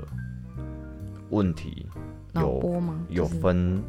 [1.29, 1.87] 问题，
[2.33, 2.81] 有？
[3.09, 3.81] 有分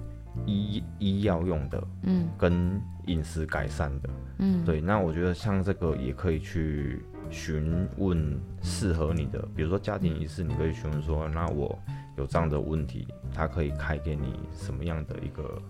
[0.46, 4.10] 医医药用的嗯跟饮食改善的。
[4.38, 11.78] 嗯，对，那我觉得像这个也可以去询问适合你的，比如说家庭医师，你可以询问说，那我
[12.16, 15.60] 有这样的问题，他可以开给你什么样的一个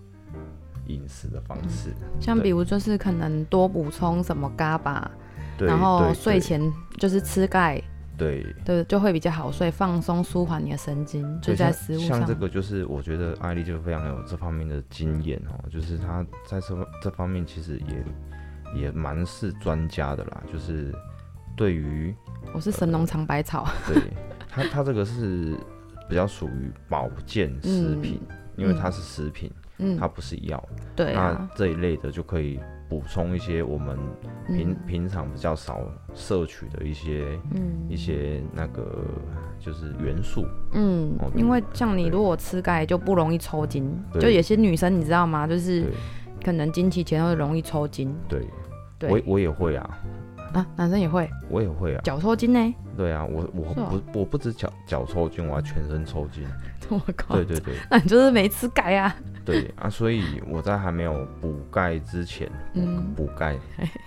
[0.86, 1.92] 饮食的方式？
[2.20, 5.31] 像比如就是可能多补充什么嘎巴，对，
[5.66, 6.60] 然后睡前
[6.98, 7.82] 就是吃钙，
[8.16, 8.44] 对。
[8.64, 12.26] 对，就会比较好睡，放松舒缓你的神经，就在像像食物上。
[12.26, 17.80] 这个就是，我觉得艾丽就非常有这方面的经验哦，就是她在这这方面其实
[18.74, 20.94] 也也蛮是专家的啦，就是
[21.56, 22.14] 对于
[22.54, 24.02] 我是神农尝百草，对
[24.48, 25.56] 它它这个是
[26.08, 28.20] 比较属于保健食品，
[28.56, 30.62] 因为它是食品，嗯它，不是药。
[30.94, 32.60] 对啊那，这一类的就可以
[32.92, 33.96] 补充一些我们
[34.48, 34.76] 平、嗯。
[34.86, 35.80] 平常比较少
[36.14, 37.24] 摄取的一些
[37.54, 37.86] 嗯。
[37.88, 39.02] 一些那个
[39.58, 40.44] 就是元素。
[40.74, 45.46] 嗯哦，因为像你如果吃钙就不容易抽筋，就有些女生你知道吗？
[45.46, 45.86] 就是
[46.44, 48.40] 可能经期前会容易抽筋，对，
[49.08, 49.24] 我对。
[49.26, 49.98] 我也会啊，
[50.52, 51.26] 啊，男生也会？
[51.48, 52.02] 我也会啊。
[52.04, 56.44] 脚抽筋呢，对啊，我我不我不止脚脚抽筋，我还全身抽筋。
[56.90, 57.74] 我靠，对对对。
[57.90, 63.58] 那你就是没吃钙啊，对啊，所以我在还没有补钙之前，嗯补钙，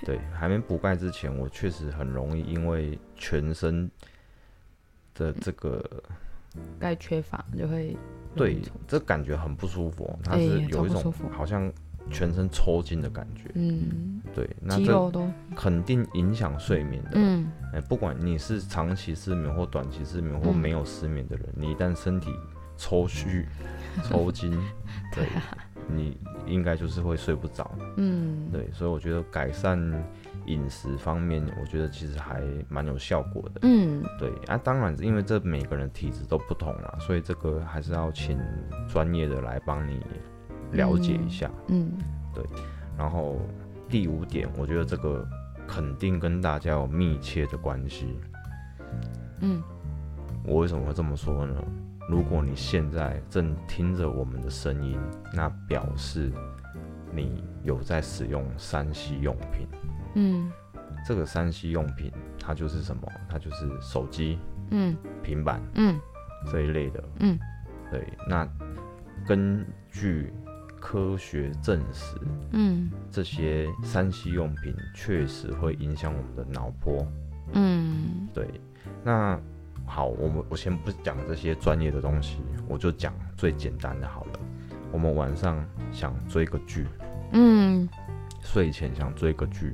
[0.06, 3.89] 对，还没补钙之前，我确实很容易因为全身
[5.13, 5.84] 的这个，
[6.80, 7.95] 钙缺乏就会
[8.36, 11.71] 对，这感觉很不舒服哦，它哎是有一种好像
[12.12, 15.12] 全身抽筋的感觉，嗯，对，那这
[15.56, 22.32] 肯定影响睡眠的，嗯哎，不管你是长期失眠或短期失眠或嗯没有失眠的人，你一旦身体
[22.77, 23.47] 抽虚、
[24.03, 24.51] 抽筋，
[25.13, 25.27] 对，
[25.88, 27.71] 你应该就是会睡不着。
[27.97, 29.79] 嗯，对，所以我觉得改善
[30.45, 33.61] 饮食方面，我觉得其实还蛮有效果的。
[33.63, 38.39] 嗯对啊，当然因为这每个人体质都不同啦，所以这个还是要请
[38.88, 39.99] 专业的来帮你
[40.71, 41.49] 了解一下。
[41.69, 41.91] 嗯
[42.33, 42.43] 对
[42.97, 43.39] 然后
[43.89, 45.27] 第五点，我觉得这个
[45.67, 48.19] 肯定跟大家有密切的关系。
[49.41, 49.61] 嗯
[50.45, 51.55] 我为什么会这么说呢？
[52.07, 54.99] 如果你现在正听着我们的声音，
[55.33, 56.31] 那表示
[57.11, 59.67] 你有在使用三 C 用品。
[60.15, 60.51] 嗯
[61.05, 63.03] 这个三 C 用品，它就是什么？
[63.29, 64.39] 它就是手机、
[64.71, 65.99] 嗯平板嗯
[66.51, 67.03] 这一类的。
[67.19, 67.37] 嗯，
[67.91, 68.07] 对。
[68.27, 68.47] 那
[69.25, 70.31] 根据
[70.79, 72.15] 科学证实，
[72.51, 77.05] 嗯这些三 C 用品确实会影响我们的脑波。
[77.53, 78.47] 嗯对。
[79.03, 79.39] 那
[79.86, 84.39] 好，我们我先不讲这些专业的东西，我就讲最简单的好了。
[84.91, 86.86] 我们晚上想追个剧，
[87.32, 87.88] 嗯
[88.41, 89.74] 睡前想追个剧，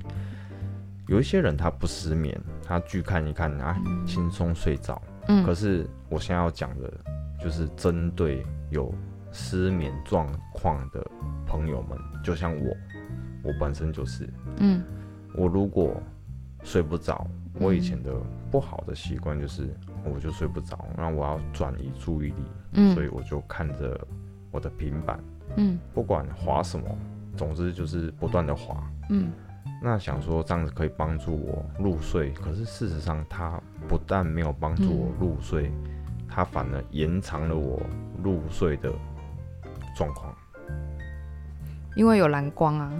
[1.07, 5.01] 有一些人他不失眠，他剧看一看啊，轻松睡着。
[5.27, 6.91] 嗯，可是我现在要讲的，
[7.39, 8.93] 就是针对有
[9.31, 11.05] 失眠状况的
[11.45, 12.75] 朋友们，就像我，
[13.43, 14.83] 我本身就是，嗯
[15.35, 16.01] 我如果
[16.63, 17.27] 睡不着，
[17.59, 18.11] 我以前的
[18.49, 19.69] 不好的习惯就是，
[20.03, 23.99] 我就睡不着，那我要转移注意力，嗯，所以我就看着
[24.51, 25.19] 我的平板，
[25.57, 26.85] 嗯不管滑什么，
[27.35, 28.83] 总之就是不断的滑。
[29.09, 29.31] 嗯
[29.83, 35.71] 那想说这样子可以帮助我入睡，可是事实上它不但没有帮助我入睡，
[36.29, 37.81] 它反而延长了我
[38.23, 38.91] 入睡的
[39.95, 40.31] 状况。
[41.95, 42.91] 因为有蓝光啊，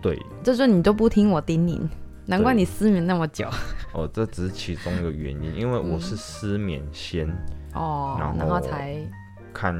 [0.00, 1.88] 对，这就你都不听我叮咛，
[2.26, 3.48] 难怪你失眠那么久
[3.92, 7.28] 哦，这只是其中一个原因，因为我是失眠先
[7.74, 8.96] 哦，然然后后才，
[9.52, 9.74] 看，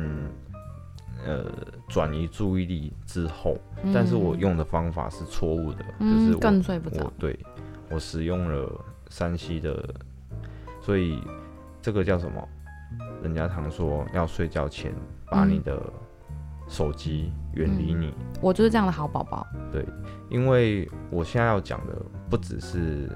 [1.26, 1.46] 呃，
[1.88, 3.56] 转移注意力之后，
[3.94, 7.38] 但是我用的方法是错误的，就是更睡不着，对
[7.90, 8.70] 我使用了
[9.08, 9.82] 山西的，
[10.80, 11.20] 所以
[11.80, 12.48] 这个叫什么？
[13.22, 14.92] 人家常说要睡觉前
[15.30, 15.80] 把你的
[16.68, 18.14] 手机，远离嗯你。
[18.40, 19.46] 我就是这样的好宝宝。
[19.72, 19.84] 对
[20.28, 21.96] 因为我现在要讲的
[22.28, 23.10] 不只是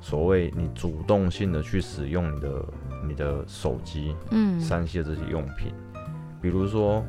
[0.00, 2.64] 所谓你主动性的去使用你的
[3.06, 4.60] 你的手机、嗯。
[4.60, 5.72] 三 C 的这些用品，
[6.40, 7.04] 比如说，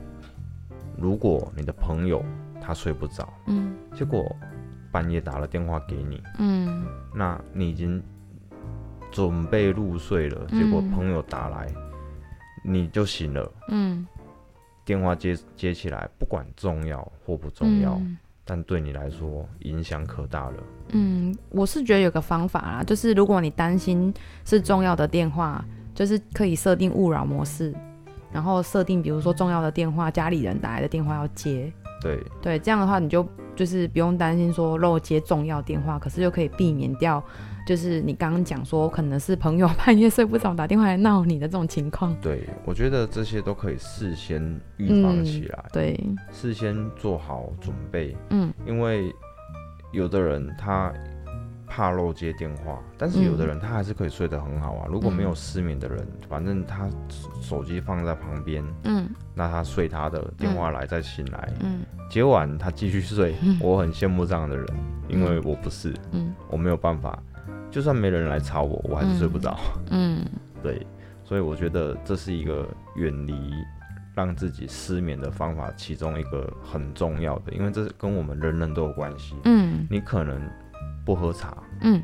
[0.98, 2.24] 如果你的朋友
[2.62, 3.76] 他睡不着，嗯。
[3.94, 4.26] 结果
[4.92, 6.86] 半夜打了电话给你，嗯。
[7.14, 8.02] 那你已经
[9.12, 11.68] 准备入睡了，结果嗯朋友打来，
[12.64, 14.08] 你就醒了，嗯，
[14.86, 20.64] 电话接接起来，不管重要或不重要，嗯但对你来说影响可大了。
[20.90, 24.14] 嗯，我是觉得有个方法啦，就是如果你担心
[24.46, 27.74] 是重要的电话，就是可以设定勿扰模式，
[28.32, 33.26] 然后设定比如说重要的电话，家里人打来的电话要接，对，对，这样的话你就
[33.56, 37.24] 就是不用担心说漏接重要电话，可是又可以避免掉，
[37.68, 42.16] 就是你刚刚讲说可能是朋友半夜睡不着打电话来闹你的这种情况。
[42.22, 44.42] 对，我觉得这些都可以事先
[44.78, 46.00] 预防起来，对，
[46.32, 48.52] 事先做好准备，嗯。
[48.66, 49.14] 因为
[49.92, 50.92] 有的人他
[51.68, 54.88] 怕漏接电话，但是有的人他还是可以睡得很好啊。
[54.90, 56.90] 如果没有失眠的人，反正他
[57.42, 59.10] 手机放在旁边，嗯。
[59.34, 61.82] 那他睡他的，电话来再醒来，嗯。
[62.10, 63.36] 接完他继续睡。
[63.62, 64.68] 我很羡慕这样的人，
[65.08, 66.34] 因为我不是，嗯。
[66.50, 67.18] 我没有办法，
[67.72, 69.58] 就算没人来吵我，我还是睡不着。
[69.90, 70.24] 嗯
[70.62, 70.86] 对，
[71.24, 73.34] 所以我觉得这是一个远离
[74.14, 79.36] 让自己失眠的方法，其中一个很重要的，因为这是跟我们人人都有关系。
[79.46, 79.88] 嗯。
[79.90, 80.40] 你可能
[81.06, 82.04] 不喝茶，嗯。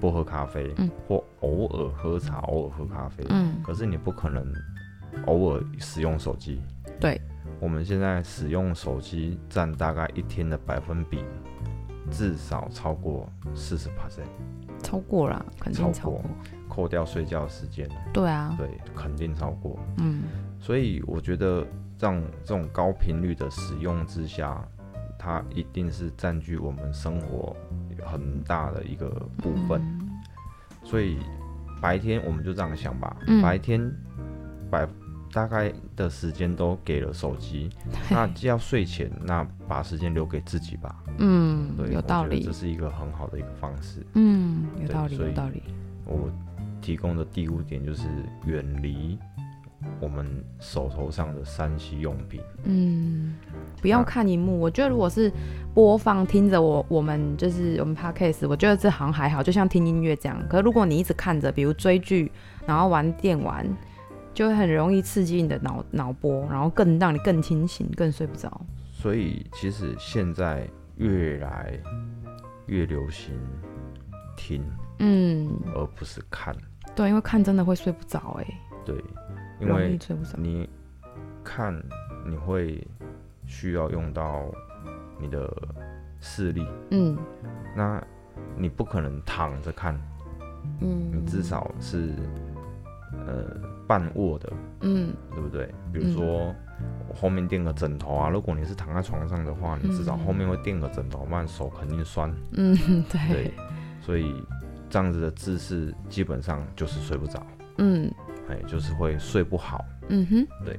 [0.00, 0.90] 不喝咖啡，嗯。
[1.06, 4.44] 或偶尔喝茶，偶尔喝咖啡，嗯，可是你不可能
[5.26, 6.60] 偶尔使用手机。
[6.98, 7.20] 对，
[7.60, 11.20] 我们现在使用手机占大概一天的百分比，
[12.10, 14.26] 至少超过四十 percent，
[14.84, 16.22] 超过了，肯定超过。
[16.68, 19.78] 扣掉睡觉时间，对啊，对，肯定超过。
[19.98, 20.22] 嗯
[20.60, 21.66] 所以我觉得
[21.96, 24.66] 这样这种高频率的使用之下，
[25.18, 27.56] 它一定是占据我们生活
[28.04, 29.80] 很大的一个部分。
[29.80, 30.10] 嗯
[30.84, 31.18] 所以
[31.80, 33.80] 白天我们就这样想吧，嗯白天
[34.70, 34.86] 百
[35.34, 37.68] 大概的时间都给了手机，
[38.08, 40.94] 那既要睡前，那把时间留给自己吧。
[41.18, 42.52] 嗯对，，有道理这。
[42.52, 44.06] 是一个很好的一个方式。
[44.14, 45.60] 嗯，有道理，有道理。
[46.06, 46.30] 我
[46.80, 48.06] 提供的第五点就是
[48.46, 49.18] 远离
[49.98, 50.24] 我们
[50.60, 52.40] 手头上的三 C 用品。
[52.62, 53.34] 嗯，
[53.82, 54.60] 不要看荧幕。
[54.60, 55.32] 我觉得如果是
[55.74, 60.40] 播放听着我我们就是我们 podcast，我觉得这行还好，就像听音乐这样。
[60.48, 62.30] 可是如果你一直看着，比如追剧，
[62.66, 63.66] 然后玩电玩，
[64.34, 68.60] 就会很容易刺激你的脑脑波，然后更让你更清醒，更睡不着。
[68.92, 71.78] 所以其实现在越来
[72.66, 73.34] 越流行
[74.36, 74.64] 听，
[74.98, 76.54] 嗯，而不是看。
[76.96, 78.96] 对，因为看真的会睡不着，哎，对，
[79.60, 80.36] 因为睡不着。
[80.36, 80.68] 你
[81.42, 81.74] 看
[82.26, 82.86] 你会
[83.46, 84.44] 需要用到
[85.20, 85.52] 你的
[86.20, 87.16] 视力，嗯
[87.76, 88.02] 那
[88.56, 90.00] 你不可能躺着看，
[90.80, 92.10] 嗯，你至少是
[93.26, 95.66] 呃半卧的，嗯对不对？
[95.92, 96.54] 比如说
[97.08, 102.34] 我后面垫个枕头啊，如果你是躺在床上的话，你至少嗯后面会垫个枕头，不然手肯定酸。
[102.52, 102.74] 嗯，
[103.10, 103.54] 对对，
[104.00, 104.34] 所以
[104.90, 107.44] 这样子的姿势基本上就是睡不着，
[107.78, 108.10] 嗯
[108.48, 109.84] 哎，就是会睡不好。
[110.08, 110.78] 嗯哼，对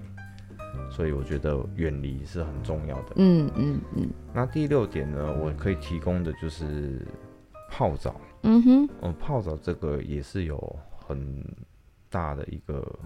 [0.92, 3.14] 所以我觉得远离是很重要的。
[3.16, 7.06] 嗯嗯嗯那第六点呢，我可以提供的就是
[7.72, 8.20] 泡澡。
[8.44, 11.44] 嗯哼，嗯，泡澡这个也是有很
[12.16, 12.98] 大的一个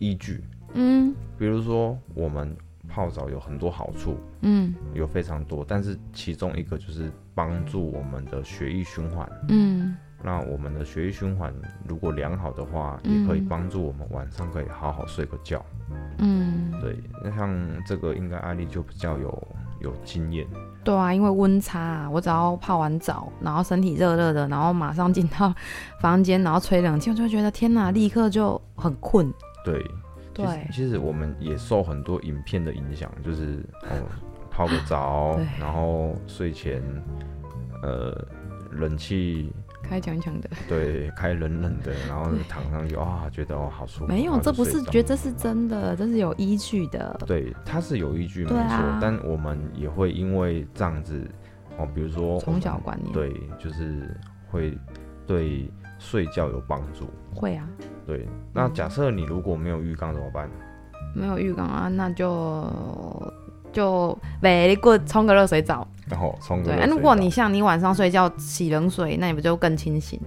[0.00, 0.42] 依据。
[0.74, 2.56] 嗯比如说，我们
[2.88, 9.30] 泡澡有很多好处，嗯有非常多，但是其中一个就是帮助我们的血液循环。
[9.48, 11.52] 嗯那我们的血液循环
[11.86, 15.64] 如果良好的话，嗯也可以帮助我们晚上可以好好睡个觉。
[16.18, 17.48] 嗯，对，那像
[17.84, 19.48] 这个应该艾丽就比较有
[19.80, 20.46] 有经验。
[20.84, 25.54] 对啊，因为温差啊，我只要泡完澡，然后身体热热的，然后马上进到
[26.00, 29.32] 房间，然后吹冷气，我就会觉得天哪，立刻就很困。
[29.64, 29.80] 对，
[30.34, 34.02] 其实对，其实我们也受很多影片的影响，就是哦
[34.50, 36.82] 泡个澡，然后睡前
[37.82, 38.12] 呃
[38.72, 40.48] 冷气开强强的。
[40.68, 44.06] 对开冷冷的，然后躺上去啊，觉得哦好舒服。
[44.06, 47.18] 没有，这不是觉得这是真的，这是有依据的。
[47.26, 51.28] 对，它是有依据没错，啊但我们也会因为这样子
[51.76, 54.14] 哦，比如说从小观念对，就是
[54.50, 54.78] 会
[55.26, 57.08] 对睡觉有帮助。
[57.34, 57.68] 会啊，
[58.06, 60.48] 对，那嗯假设你如果没有浴缸怎么办？
[61.14, 62.28] 没有浴缸啊，那就
[63.72, 65.86] 就 very good，冲个热水澡。
[66.08, 70.20] 然后冲个对，如果你像你晚上睡觉洗冷水，那你不就更清醒？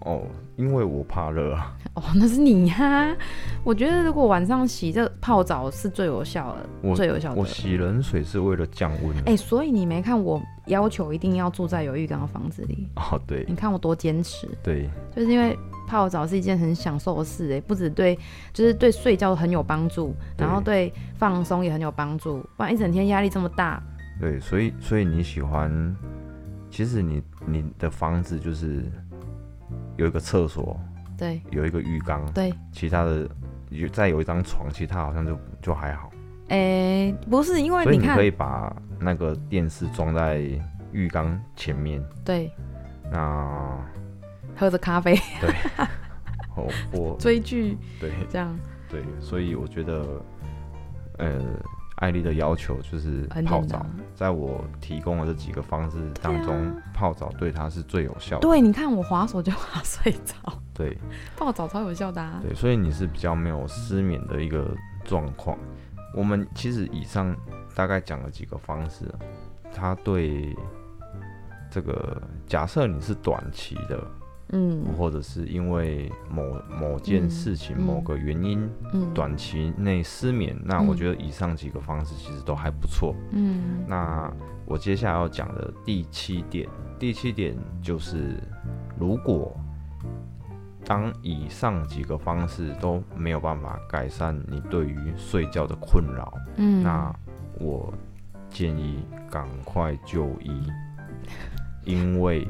[0.00, 0.22] 哦，
[0.60, 1.74] 因为我怕热啊。
[1.94, 3.16] 哦，那是你呀、
[3.64, 7.40] 我觉得如果晚上洗这泡澡是最有效的，我最有效的。
[7.40, 7.46] 我。
[7.46, 9.16] 洗冷水是为了降温。
[9.26, 13.44] 哎、所以你没看我要求一定要住在有浴缸的房子里，哦，对。
[13.48, 14.88] 你看我多坚持，对。
[15.16, 18.16] 就是因为泡澡是一件很享受的事，哎，不止对，
[18.52, 23.82] 就是对睡觉很有帮助，然后对放松也很有帮助，不然一整天压力这么大，
[24.20, 25.96] 对，所以所以你喜欢，
[26.70, 28.84] 其实你你的房子就是
[30.00, 30.80] 有一个厕所，
[31.18, 31.40] 对。
[31.50, 33.28] 有一个浴缸，对，其他的
[33.68, 36.10] 有再有一张床，其他好像就就还好。
[36.48, 40.40] 哎、不是因为你可，以把那个电视装在
[40.90, 42.50] 浴缸前面，对，
[43.12, 43.78] 那
[44.56, 45.14] 喝着咖啡。
[46.56, 47.76] 哦 我 追剧。
[48.00, 48.10] 对。
[48.30, 48.58] 这样，
[48.88, 50.22] 对，所以我觉得，
[51.18, 51.40] 呃，
[52.00, 53.86] 艾丽的要求就是泡澡，。
[54.14, 58.42] 在我提供的这几个方式当中，啊泡澡对她是最有效的。
[58.42, 60.34] 对，你看我划手就划睡着，
[60.74, 60.98] 对
[61.36, 62.40] 泡澡超有效的、啊。
[62.42, 65.56] 对，所以你是比较没有失眠的一个状况。
[66.14, 67.36] 我们其实以上
[67.74, 69.04] 大概讲了几个方式，
[69.72, 70.56] 它对
[71.70, 74.02] 这个假设你是短期的，
[74.52, 74.84] 嗯。
[74.96, 77.82] 或者是因为某某件嗯事情、嗯。
[77.82, 80.86] 某个原因嗯，短期内失眠，那嗯。
[80.86, 83.14] 我觉得以上几个方式其实都还不错。
[83.32, 83.84] 嗯。
[83.86, 84.32] 那
[84.66, 88.40] 我接下来要讲的第七点，第七点就是，
[88.98, 89.56] 如果
[90.84, 97.14] 当以上几个方式都没有办法改善你对于睡觉的困扰，嗯，那
[97.58, 97.92] 我
[98.48, 100.66] 建议赶快就医，
[101.84, 102.48] 因为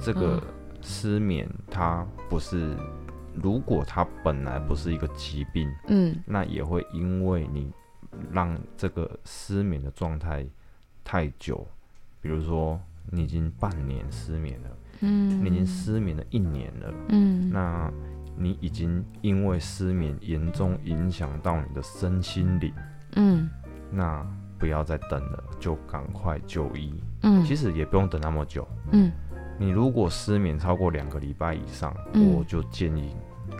[0.00, 0.42] 这个嗯
[0.82, 2.76] 失眠它不是，
[3.34, 6.16] 如果它本来不是一个疾病，嗯。
[6.26, 7.72] 那也会因为你
[8.30, 10.46] 让这个失眠的状态
[11.04, 11.66] 太久，
[12.20, 14.68] 比如说你已经半年失眠了，
[15.00, 17.50] 嗯，你已经失眠了一年了，嗯。
[17.50, 17.92] 那
[18.36, 22.72] 你已经因为失眠严重影响到你的身心灵，
[23.16, 23.48] 嗯。
[23.90, 24.24] 那
[24.58, 26.94] 不要再等了，就赶快就医。
[27.22, 29.10] 嗯，其实也不用等那么久，嗯
[29.60, 32.32] 你如果失眠超过两个礼拜以上，嗯。
[32.32, 33.14] 我就建议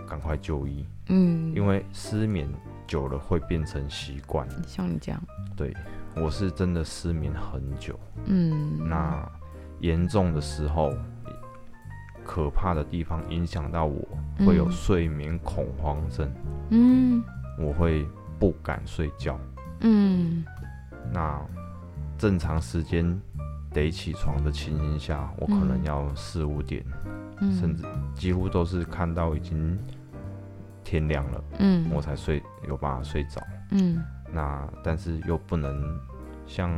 [0.09, 2.51] 赶快就医，嗯，因为失眠
[2.87, 4.47] 久了会变成习惯。
[4.65, 5.21] 像你这样，
[5.55, 5.71] 对
[6.15, 9.23] 我是真的失眠很久，嗯，那
[9.79, 10.91] 严重的时候，
[12.25, 14.03] 可怕的地方影响到我，
[14.43, 14.71] 会有嗯。
[14.71, 16.27] 睡眠恐慌症，
[16.71, 17.23] 嗯。
[17.59, 18.07] 我会
[18.39, 19.39] 不敢睡觉。
[19.81, 20.43] 嗯。
[21.13, 21.39] 那
[22.17, 23.05] 正常时间
[23.73, 26.83] 得起床的情形下，我可能嗯要四五点，
[27.39, 29.77] 嗯，甚至几乎都是看到已经
[30.83, 31.89] 天亮了，嗯。
[31.93, 33.41] 我才睡有办法睡着。
[33.71, 34.03] 嗯。
[34.33, 35.99] 那但是又不能
[36.45, 36.71] 像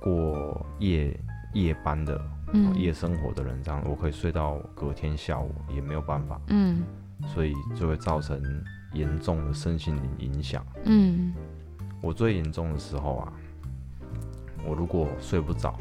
[0.00, 1.18] 过夜
[1.54, 2.20] 夜班的、
[2.52, 2.74] 嗯。
[2.76, 6.82] 夜生活的人这样，我可以睡到隔天下午也没有办法，嗯。
[7.28, 8.42] 所以就会造成
[8.92, 10.64] 严重的身心灵影响。
[10.84, 11.32] 嗯。
[12.02, 13.32] 我最严重的时候啊，
[14.66, 15.78] 我如果睡不着，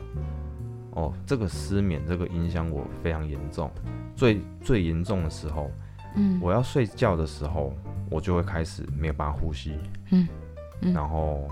[0.91, 3.69] 哦，这个失眠这个影响我非常严重。
[4.15, 5.69] 最最严重的时候，
[6.15, 7.73] 嗯，我要睡觉的时候，
[8.09, 9.77] 我就会开始没有办法呼吸，
[10.11, 10.27] 嗯
[10.81, 10.93] 嗯。
[10.93, 11.47] 然后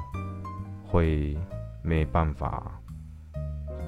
[0.86, 1.38] 会
[1.82, 2.72] 没办法，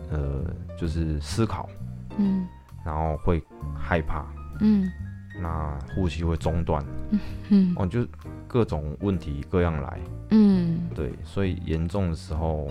[0.09, 0.43] 呃，
[0.77, 1.69] 就是思考，
[2.17, 2.45] 嗯。
[2.85, 3.41] 然后会
[3.73, 4.25] 害怕，
[4.59, 4.91] 嗯。
[5.41, 6.85] 那呼吸会中断，
[7.49, 7.73] 嗯。
[7.77, 8.05] 哦，就
[8.47, 9.99] 各种问题各样来，
[10.31, 10.81] 嗯。
[10.93, 12.67] 对，所以严重的时候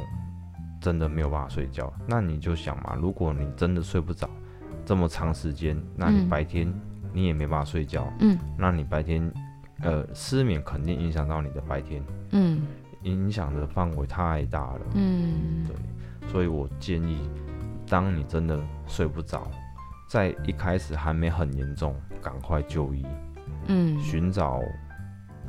[0.84, 1.90] 真的没有办法睡觉。
[2.06, 4.28] 那你就想嘛，如果你真的睡不着
[4.84, 6.28] 这么长时间，那你嗯。
[6.28, 6.70] 白天
[7.10, 8.38] 你也没办法睡觉，嗯。
[8.58, 9.32] 那你白天
[9.80, 12.60] 呃失眠肯定影响到你的白天，嗯。
[13.00, 14.80] 影响的范围太大了。
[14.92, 15.64] 嗯。
[15.66, 17.26] 对，所以我建议，
[17.88, 19.50] 当你真的睡不着，
[20.06, 23.06] 在一开始还没很严重，赶快就医，
[23.68, 23.98] 嗯。
[24.02, 24.60] 寻找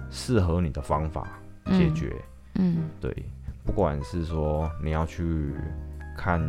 [0.09, 1.27] 适合你的方法
[1.65, 2.15] 解决。
[2.53, 2.89] 嗯。
[3.01, 3.13] 对，
[3.65, 5.55] 不管是说你要去
[6.15, 6.39] 看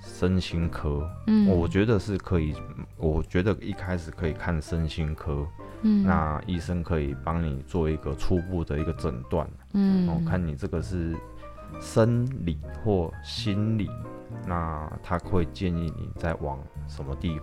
[0.00, 2.54] 身心科，嗯，我觉得是可以，
[2.98, 5.46] 我觉得一开始可以看身心科，
[5.80, 6.04] 嗯。
[6.04, 10.06] 那医生可以帮你做一个初步的一个诊断，嗯。
[10.08, 11.16] 哦，看你这个是
[11.80, 13.88] 生理或心理，
[14.46, 17.40] 那他会建议你再往什么地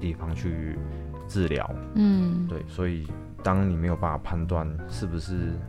[0.00, 0.78] 地方去
[1.26, 1.68] 治疗。
[1.96, 2.46] 嗯。
[2.46, 3.08] 对，所以
[3.42, 5.60] 当你没有办法判断是不是嗯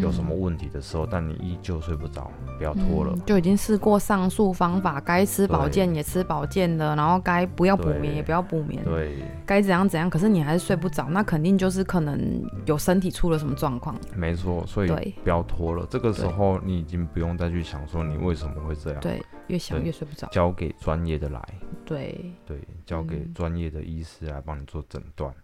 [0.00, 3.12] 有什么问题的时候，但你依旧睡不着，不要拖了。
[3.14, 13.96] 嗯就已经试过上述方法，该吃保对健也吃保健的，然后该不要补眠也不要补眠，对，该怎样怎样，可是你还是睡不着，那肯定就是可能有身体出了什么状况。
[14.16, 15.86] 没错，所以不要拖了。
[15.88, 20.26] 这个时候你已经不用再去想说你为什么会这样，对，越想越睡不着。
[20.28, 21.40] 交给专业的来。
[21.84, 25.32] 对，对，交给嗯专业的医师来帮你做诊断。
[25.32, 25.34] 嗯，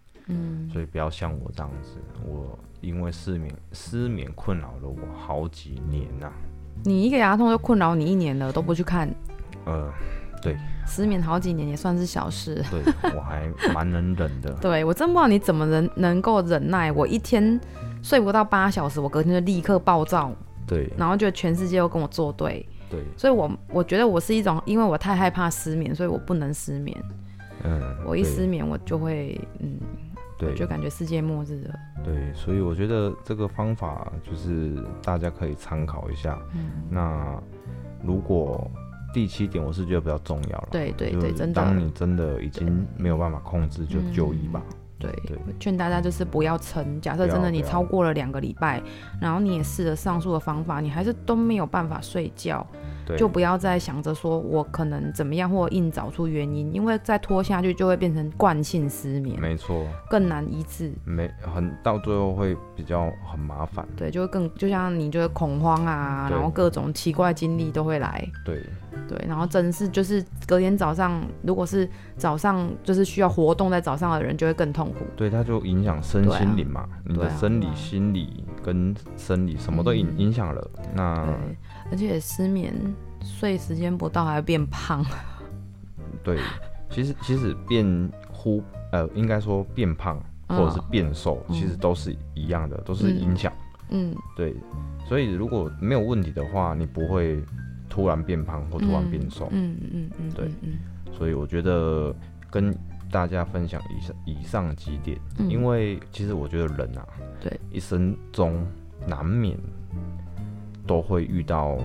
[0.71, 6.31] 所以不要像我这样子，我因为失眠失眠困扰了我好几年呐、
[6.83, 9.09] 你一个牙痛就困扰你一年了，都不去看，
[9.65, 9.91] 呃，
[10.41, 10.57] 对。
[10.89, 12.63] 失眠好几年也算是小事。
[12.71, 12.81] 对
[13.13, 14.53] 我还蛮能忍的。
[14.61, 17.59] 对我真不知道你怎么能能够忍耐，我一天
[18.01, 20.31] 睡不到八小时，我隔天就立刻暴躁，
[20.65, 20.89] 对。
[20.95, 26.97] 然后觉得全世界都跟我作对，对，所以我我觉得我是一种，因为我太害怕失眠，所以我不能失眠。
[27.65, 29.77] 嗯，我一失眠，我就会嗯，
[30.37, 31.75] 对就感觉世界末日了。
[32.03, 36.39] 对，所以我觉得这个方法就是大家可以参考一下。
[36.53, 37.41] 嗯，那
[38.03, 38.69] 如果
[39.13, 40.67] 第七点，我是觉得比较重要了。
[40.71, 41.61] 对对对，真的。
[41.61, 44.61] 当你真的已经没有办法控制，就就医吧。
[44.99, 46.99] 对对，我劝大家就是不要撑。
[46.99, 48.81] 假设真的你超过了两个礼拜，
[49.21, 52.79] 然后你也试了上述的方法，你还是都没有办法睡觉，对，
[53.15, 60.91] 就不要再想着说我可能怎么样，或硬找出原因，因为再拖下去就会变成惯性失眠，没错，更难医治。
[61.05, 63.87] 没很到最后会比较很麻烦。
[63.95, 68.27] 对，就会更就像你就会恐慌啊，然后各种奇怪经历都会来。
[68.43, 68.61] 对
[69.07, 71.87] 对，然后真是就是隔天早上，如果是
[72.17, 75.05] 早上就是需要活动在早上的人，就会更痛苦。
[75.15, 80.69] 对，它就影响身心灵嘛，你的生理啊、心理跟生理什么都影嗯影响了。
[80.93, 81.33] 那对，
[81.91, 82.73] 而且失眠
[83.21, 85.05] 睡时间不到还会变胖。
[86.23, 86.37] 对，
[86.89, 88.61] 其实其实变忽
[88.91, 91.55] 呃，应该说变胖或者是变瘦，嗯。
[91.55, 93.51] 其实都是一样的，都是影响。
[93.89, 94.53] 嗯，对，
[95.07, 97.41] 所以如果没有问题的话，你不会
[97.89, 99.47] 突然变胖或突然变瘦。
[99.51, 100.51] 嗯嗯嗯，对。
[100.61, 100.73] 嗯。
[101.13, 102.13] 所以我觉得
[102.51, 102.77] 跟
[103.09, 105.49] 大家分享以上以上几点，嗯。
[105.49, 107.07] 因为其实我觉得人啊，
[107.41, 108.67] 对，一生中
[109.07, 109.57] 难免
[110.87, 111.77] 都会遇到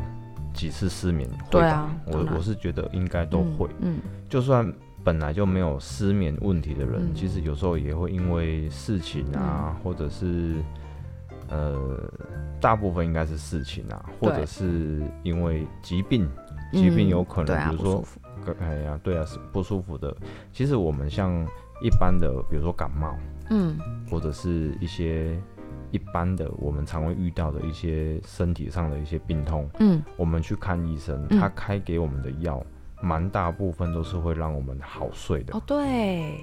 [0.55, 1.47] 几次失眠，会吧。
[1.51, 3.99] 对啊我我是觉得应该都会，嗯
[4.29, 4.73] 就算
[5.05, 7.15] 本来就没有失眠问题的人，嗯。
[7.15, 10.55] 其实有时候也会因为事情啊，或者是
[11.49, 11.99] 呃，
[12.61, 16.25] 大部分应该是事情啊，或者是因为疾病，
[16.73, 18.05] 嗯疾病有可能，比如说
[18.61, 20.17] 哎呀，对啊，是不舒服的。
[20.53, 21.31] 其实我们像
[21.83, 23.15] 一般的，比如说感冒，
[23.51, 23.77] 嗯。
[24.11, 25.37] 或者是一些
[25.93, 32.61] 一般的我们常会遇到的一些身体上的一些病痛，嗯我们去看医生，嗯他开给我们的药，
[33.01, 35.57] 蛮大部分都是会让我们好睡的。
[35.57, 36.35] 哦对，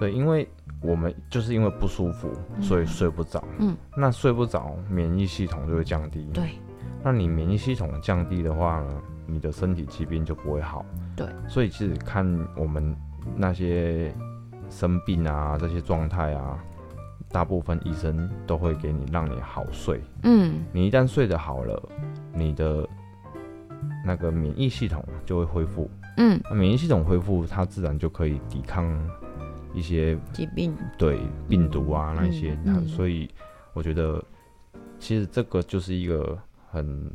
[0.00, 0.48] 对，因为
[0.80, 2.30] 我们就是因为不舒服，
[2.60, 3.44] 所以睡不着。
[3.58, 6.28] 嗯，那睡不着，免疫系统就会降低。
[6.32, 6.58] 对，
[7.02, 10.84] 那你免疫系统降低的话呢，你的身体疾病就不会好。
[11.14, 12.26] 对，所以其实看
[12.56, 12.96] 我们
[13.36, 14.14] 那些
[14.68, 16.58] 生病啊这些状态啊，
[17.34, 20.00] 大部分医生都会给你让你好睡。
[20.22, 21.82] 嗯你一旦睡得好了，
[22.32, 22.88] 你的
[24.06, 25.90] 那个免疫系统就会恢复。
[26.16, 28.84] 嗯，那免疫系统恢复，它自然就可以抵抗
[29.72, 31.18] 一些疾病，对
[31.48, 33.28] 病毒啊那一些，嗯嗯所以
[33.72, 34.24] 我觉得
[35.00, 36.38] 其实这个就是一个
[36.70, 37.10] 很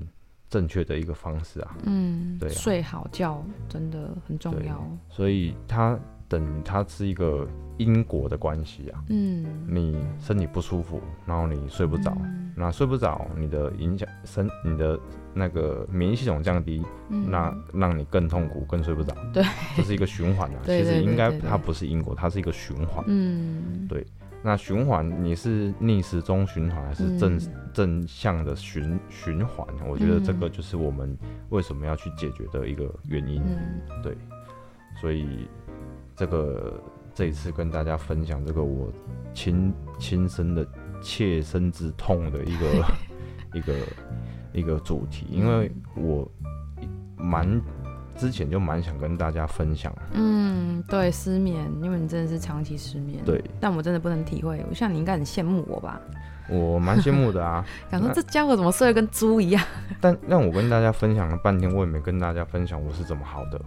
[0.50, 1.78] 正确的一个方式啊。
[1.86, 4.86] 嗯，对啊睡好觉真的很重要。
[5.08, 5.98] 所以它
[6.30, 7.46] 等于它是一个
[7.78, 9.04] 因果的关系啊。
[9.10, 15.00] 嗯，你身体不舒服，然后你睡不着，嗯那睡不着，你的影响身你的
[15.34, 19.16] 那个免疫系统降低，嗯那让你更痛苦，更睡不着。
[19.34, 19.44] 对，
[19.76, 20.60] 这是一个循环啊。
[20.66, 23.04] 其实应该它不是因果，它是一个循环。
[23.08, 24.06] 嗯，对
[24.42, 29.66] 那循环你是逆时钟循环还是正、嗯正向的循循环？
[29.88, 31.16] 我觉得这个嗯就是我们
[31.50, 33.42] 为什么要去解决的一个原因。
[33.46, 34.18] 嗯对，
[35.00, 35.48] 所以
[36.20, 36.74] 这个
[37.16, 38.92] 这一次跟大家分享这个我
[39.34, 40.68] 亲亲身的
[41.02, 42.66] 切身之痛的一个
[43.58, 43.74] 一个
[44.52, 46.30] 一个主题，因为我
[47.16, 47.62] 蛮
[48.18, 53.24] 之前就蛮想跟大家分享，嗯，对，失眠，因为你真的是长期失眠。
[53.24, 54.62] 对但我真的不能体会。
[54.70, 56.02] 我想你应该很羡慕我吧？
[56.50, 57.66] 我蛮羡慕的啊。
[57.90, 59.64] 想说这家伙怎么睡得跟猪一样？
[60.02, 63.62] 但让我跟大家分享了半天，我也没跟大家分享我是怎么好的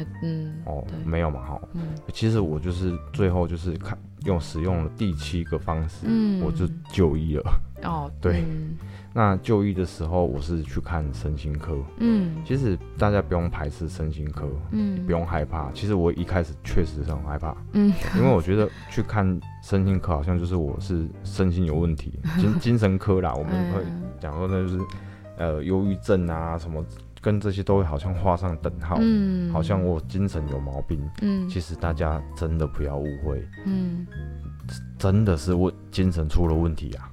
[0.00, 1.60] 哎，嗯，哦对，没有嘛哈。
[1.74, 1.82] 嗯
[2.12, 7.60] 其实我就是最后就是看用使用了第七个方式，嗯，我就就医了。
[7.84, 8.76] 哦， 对嗯
[9.12, 11.76] 那就医的时候，我是去看身心科。
[11.98, 15.70] 嗯其实大家不用排斥身心科，嗯，不用害怕。
[15.72, 24.78] 其实我一开始确实是很害怕，嗯因为我觉得去看身心科好像就是我是身心有问题，精精神科啦，我们 会嗯讲说那就是
[25.38, 26.84] 呃忧郁症啊什么，
[27.20, 31.00] 跟这些都会好像画上等号，嗯，好像我精神有毛病。
[31.22, 31.48] 嗯。
[31.48, 34.06] 其实大家真的不要误会，嗯。
[34.98, 37.10] 真的是我精神出了问题啊！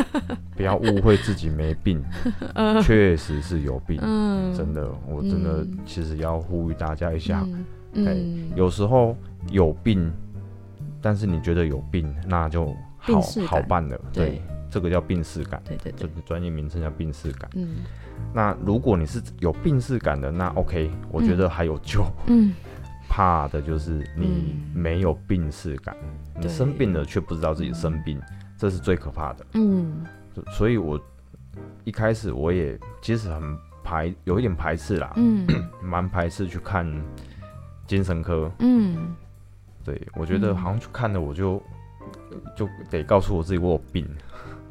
[0.54, 2.04] 不要误会自己没病，
[2.82, 5.78] 确实是有病，嗯，真的，我真的嗯。
[5.86, 7.64] 其实要呼吁大家一下，嗯。
[7.94, 9.16] 嗯，有时候
[9.50, 10.12] 有病，
[11.00, 13.98] 但是你觉得有病，那就好好办了。
[14.12, 14.26] 对。
[14.26, 17.50] 对，这个叫病视感，对对对，这个专业名称叫病视感。
[17.54, 17.76] 嗯
[18.34, 22.04] 那如果你是有病视感的，那 OK，我觉得还有救。
[22.26, 22.52] 嗯，
[23.08, 25.96] 怕的就是你嗯没有病视感，
[26.38, 28.20] 你生病了却不知道自己生病，
[28.58, 29.46] 这是最可怕的。
[29.54, 30.04] 嗯
[30.52, 31.00] 所以我
[31.84, 35.46] 一开始我也其实很排，有一点排斥啦，嗯
[35.82, 36.86] 蛮排斥去看
[37.86, 38.50] 精神科。
[38.58, 39.14] 嗯，
[39.84, 41.62] 对我觉得嗯好像去看了，我就
[42.54, 44.06] 就得告诉我自己我有病。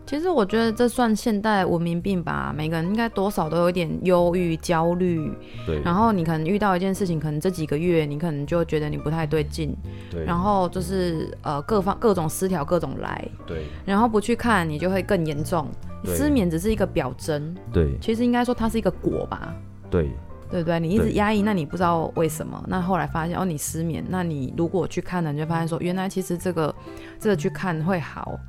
[0.08, 5.30] 其实我觉得这算现代文明病吧，每个人应该多少都有一点忧郁、焦虑，
[5.66, 9.76] 对，然后你可能遇到一件事情，可能这几个月你可能就觉得你不太对劲，
[10.10, 13.66] 对，然后就是呃各方各种失调各种来，对。
[13.86, 15.68] 然后不去看你就会更严重。
[16.02, 16.16] 对。
[16.16, 17.98] 失眠只是一个表征，对。
[18.00, 19.54] 其实应该说它是一个果吧，
[19.92, 20.10] 对。
[20.50, 20.80] 对不对？
[20.80, 26.74] 你一直压抑，那你不知道为什么，那后来发现哦你失眠，那你如果去看了，你就发现说原来其实这个
[27.20, 28.40] 这个去看会好，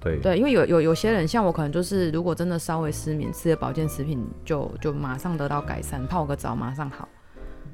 [0.00, 7.06] 对对，因为有有有些人像我，可能就是如果真的稍微失眠，吃了保健食品就就马上得到改善，泡个澡马上好，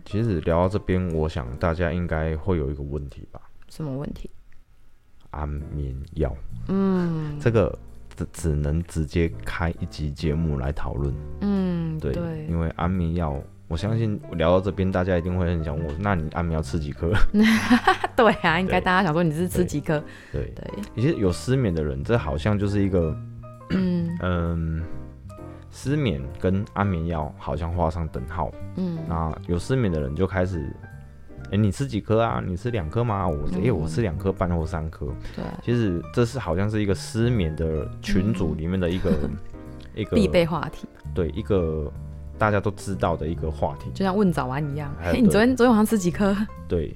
[0.05, 4.29] 其实聊到这边，我想大家应该会有一个问题吧，什么问题？
[5.31, 6.35] 安眠药，
[6.69, 7.79] 嗯这个
[8.17, 11.15] 只只能直接开一集节目来讨论。
[11.43, 13.39] 嗯，对，对因为安眠药，
[13.69, 17.13] 我相信聊到这边，大家一定会很想问我，那你安眠药吃几颗？
[18.15, 20.03] 对啊，应该大家想说你是吃几颗？
[20.33, 23.17] 对，对，其实有失眠的人，这好像就是一个，
[23.71, 24.85] 嗯 嗯，
[25.71, 28.53] 失眠跟安眠药好像画上等号。
[28.77, 30.73] 嗯那有失眠的人就开始，
[31.51, 32.41] 哎、你吃几颗啊？
[32.47, 33.27] 你吃两颗吗？
[33.27, 35.07] 我哎、嗯我吃两颗半或三颗。
[35.35, 39.11] 对，其实这是好像是一个失眠的群组里面的一个、
[39.97, 41.93] 一个嗯必备话题，对一个
[42.39, 43.91] 大家都知道的一个话题。
[43.95, 44.95] 就像问早安一样。
[45.03, 46.37] 哎，你昨天昨天晚上吃几颗？
[46.69, 46.95] 对，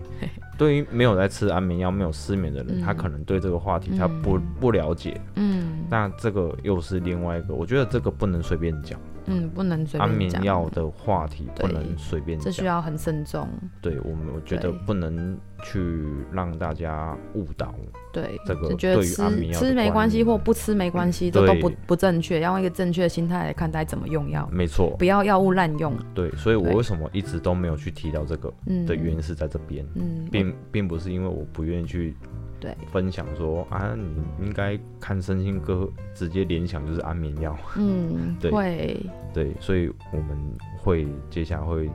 [0.58, 5.20] 对于没有在吃安眠药、没有失眠的人，嗯他可能对这个话题他不、嗯不了解。
[5.36, 8.98] 嗯那这个又是另外一个，我觉得这个不能随便讲。
[9.26, 12.38] 嗯，不能随安便安，眠药的话题不能随便。
[12.38, 13.48] 这需要很慎重。
[13.80, 17.74] 对我们，我觉得不能去让大家误导。
[18.12, 22.40] 对，这个就觉得吃安眠药吃没关系或不吃没关系，这都不不正确。
[22.40, 25.94] 要用一个正确的心态来看待怎么用药，没错不，要药物滥用。
[26.14, 32.16] 对，所以我为什么一直都没有去提到这个嗯，的原因是在这边，嗯，并并不是因为我不愿意去
[32.60, 37.56] 对，分享说啊，你应该看身心科，直接联想就是安眠药。
[37.76, 39.00] 嗯，对会，
[39.32, 40.36] 对，所以我们
[40.78, 41.90] 会接下来会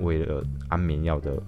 [0.00, 1.42] 为了安眠药的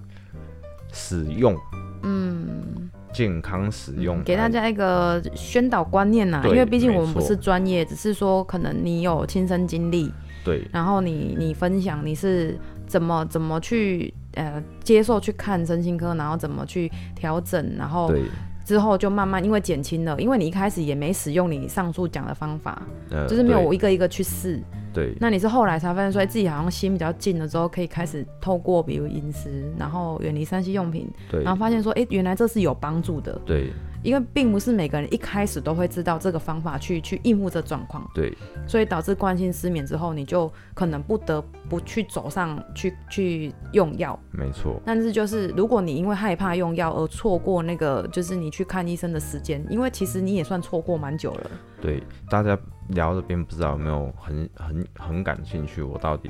[0.91, 1.55] 使用
[2.03, 10.11] 嗯，健康使用、嗯给大家一个宣导观念呐，因为毕竟我们不是专业，只是说可能你有亲身经历，
[10.43, 10.67] 对。
[10.71, 18.21] 然后你你分享你是怎么怎么去呃接受去看身心科，然后怎么去调整，然后对
[18.65, 24.59] 之后就慢慢因为减轻了，因为你一开始也没使用你上述讲的方法，呃，就是没有我一个一个去试，
[24.91, 33.71] 对那你是后来才发现说哎自己好像心比较静了之后，可以开始透过比如饮食，然后远离三 C 用品，对然后发现说哎原来这是有帮助的，对
[34.05, 38.31] 因为并不是每个人一开始都会知道这个方法去去应付这状况，对
[38.67, 44.17] 所以导致惯性失眠之后，你就可能不得不去走上去去用药。
[44.31, 51.51] 没错，但是就是如果你因为害怕用药而错过那个就是你去看医生的时间，因为其实你也算错过蛮久了。
[51.81, 52.57] 对大家
[52.89, 56.29] 聊这边不知道有没有很很很感兴趣，我到底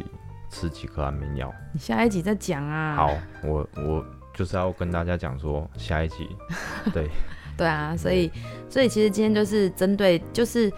[0.50, 1.54] 吃几颗安眠药？
[1.74, 2.96] 你下一集再讲啊。
[2.96, 3.12] 好，
[3.44, 6.30] 我我就是要跟大家讲说下一集，
[6.94, 7.10] 对
[7.58, 8.32] 对啊，所以
[8.70, 10.72] 所以其实今天就是针对就是。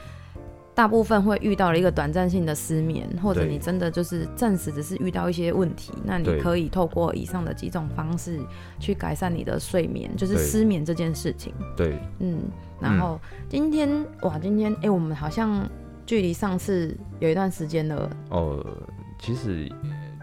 [0.78, 8.39] 大部分会遇到了一个短暂性的失眠，或者你真的就是暂时只是遇到一些问题，那你可以透过以上的几种方式
[8.80, 11.51] 去改善你的睡眠，就是失眠这件事情。
[11.75, 12.43] 对嗯，
[12.80, 13.19] 然后
[13.49, 13.89] 今天
[14.21, 15.67] 哇，今天哎、我们好像
[16.05, 18.07] 距离上次有一段时间了。
[18.30, 18.63] 哦，
[19.17, 19.67] 其实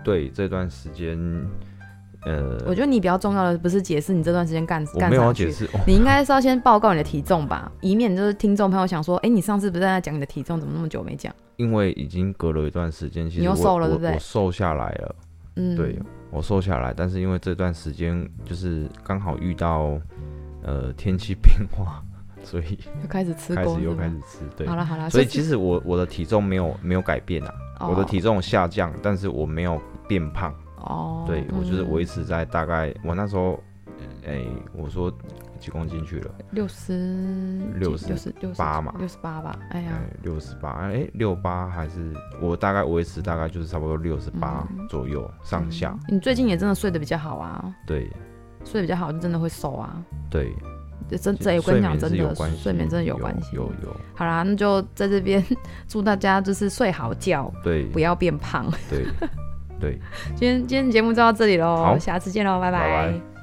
[0.04, 1.18] 对这段时间，
[2.26, 11.34] 呃，我觉得你比较重要的不是解释你这段时间干我没有干啥去，要解释哦，你应该是要先报告你的体重吧，以免就是听众朋友想说，哎、你上次不是在讲你的体重，怎么那么久没讲？
[11.56, 15.14] 因为已经隔了一段时间，其你又实我我瘦了对不对我瘦下来了。
[15.56, 15.98] 嗯，对，
[16.30, 20.00] 我瘦下来，但是因为这段时间就是刚好遇到
[20.62, 22.02] 呃天气变化，
[22.42, 24.38] 所以又开始吃开始又开始吃。
[24.56, 30.52] 对好，了好了，所以其实我我的体重没有没有改变啊，我的哦体重下降，但是我没有变胖。
[30.84, 33.62] 哦，对我就是嗯维持在大概我那时候，
[34.26, 35.12] 哎、我说
[35.58, 36.30] 几公斤去了？
[36.50, 39.58] 六十六十六十八嘛六十八吧。
[39.70, 45.98] 哎呀，哎，六十八，哎，六八还是我大概维持大概就是差不多六十八嗯左右上下。
[46.08, 48.10] 你最近也真的睡得比较好啊，对
[48.64, 50.02] 睡得比较好就真的会瘦啊。
[50.30, 50.52] 对，
[51.08, 53.54] 这真这我跟你讲，真的有关系，睡眠真的有关系。
[53.56, 55.42] 有有好啦，那就在这边
[55.88, 58.70] 祝大家就是睡好觉，对不要变胖。
[58.90, 59.06] 对
[59.84, 59.98] 对，
[60.34, 62.70] 今天今天节目就到这里喽，下次见喽，拜。
[62.70, 63.33] 拜拜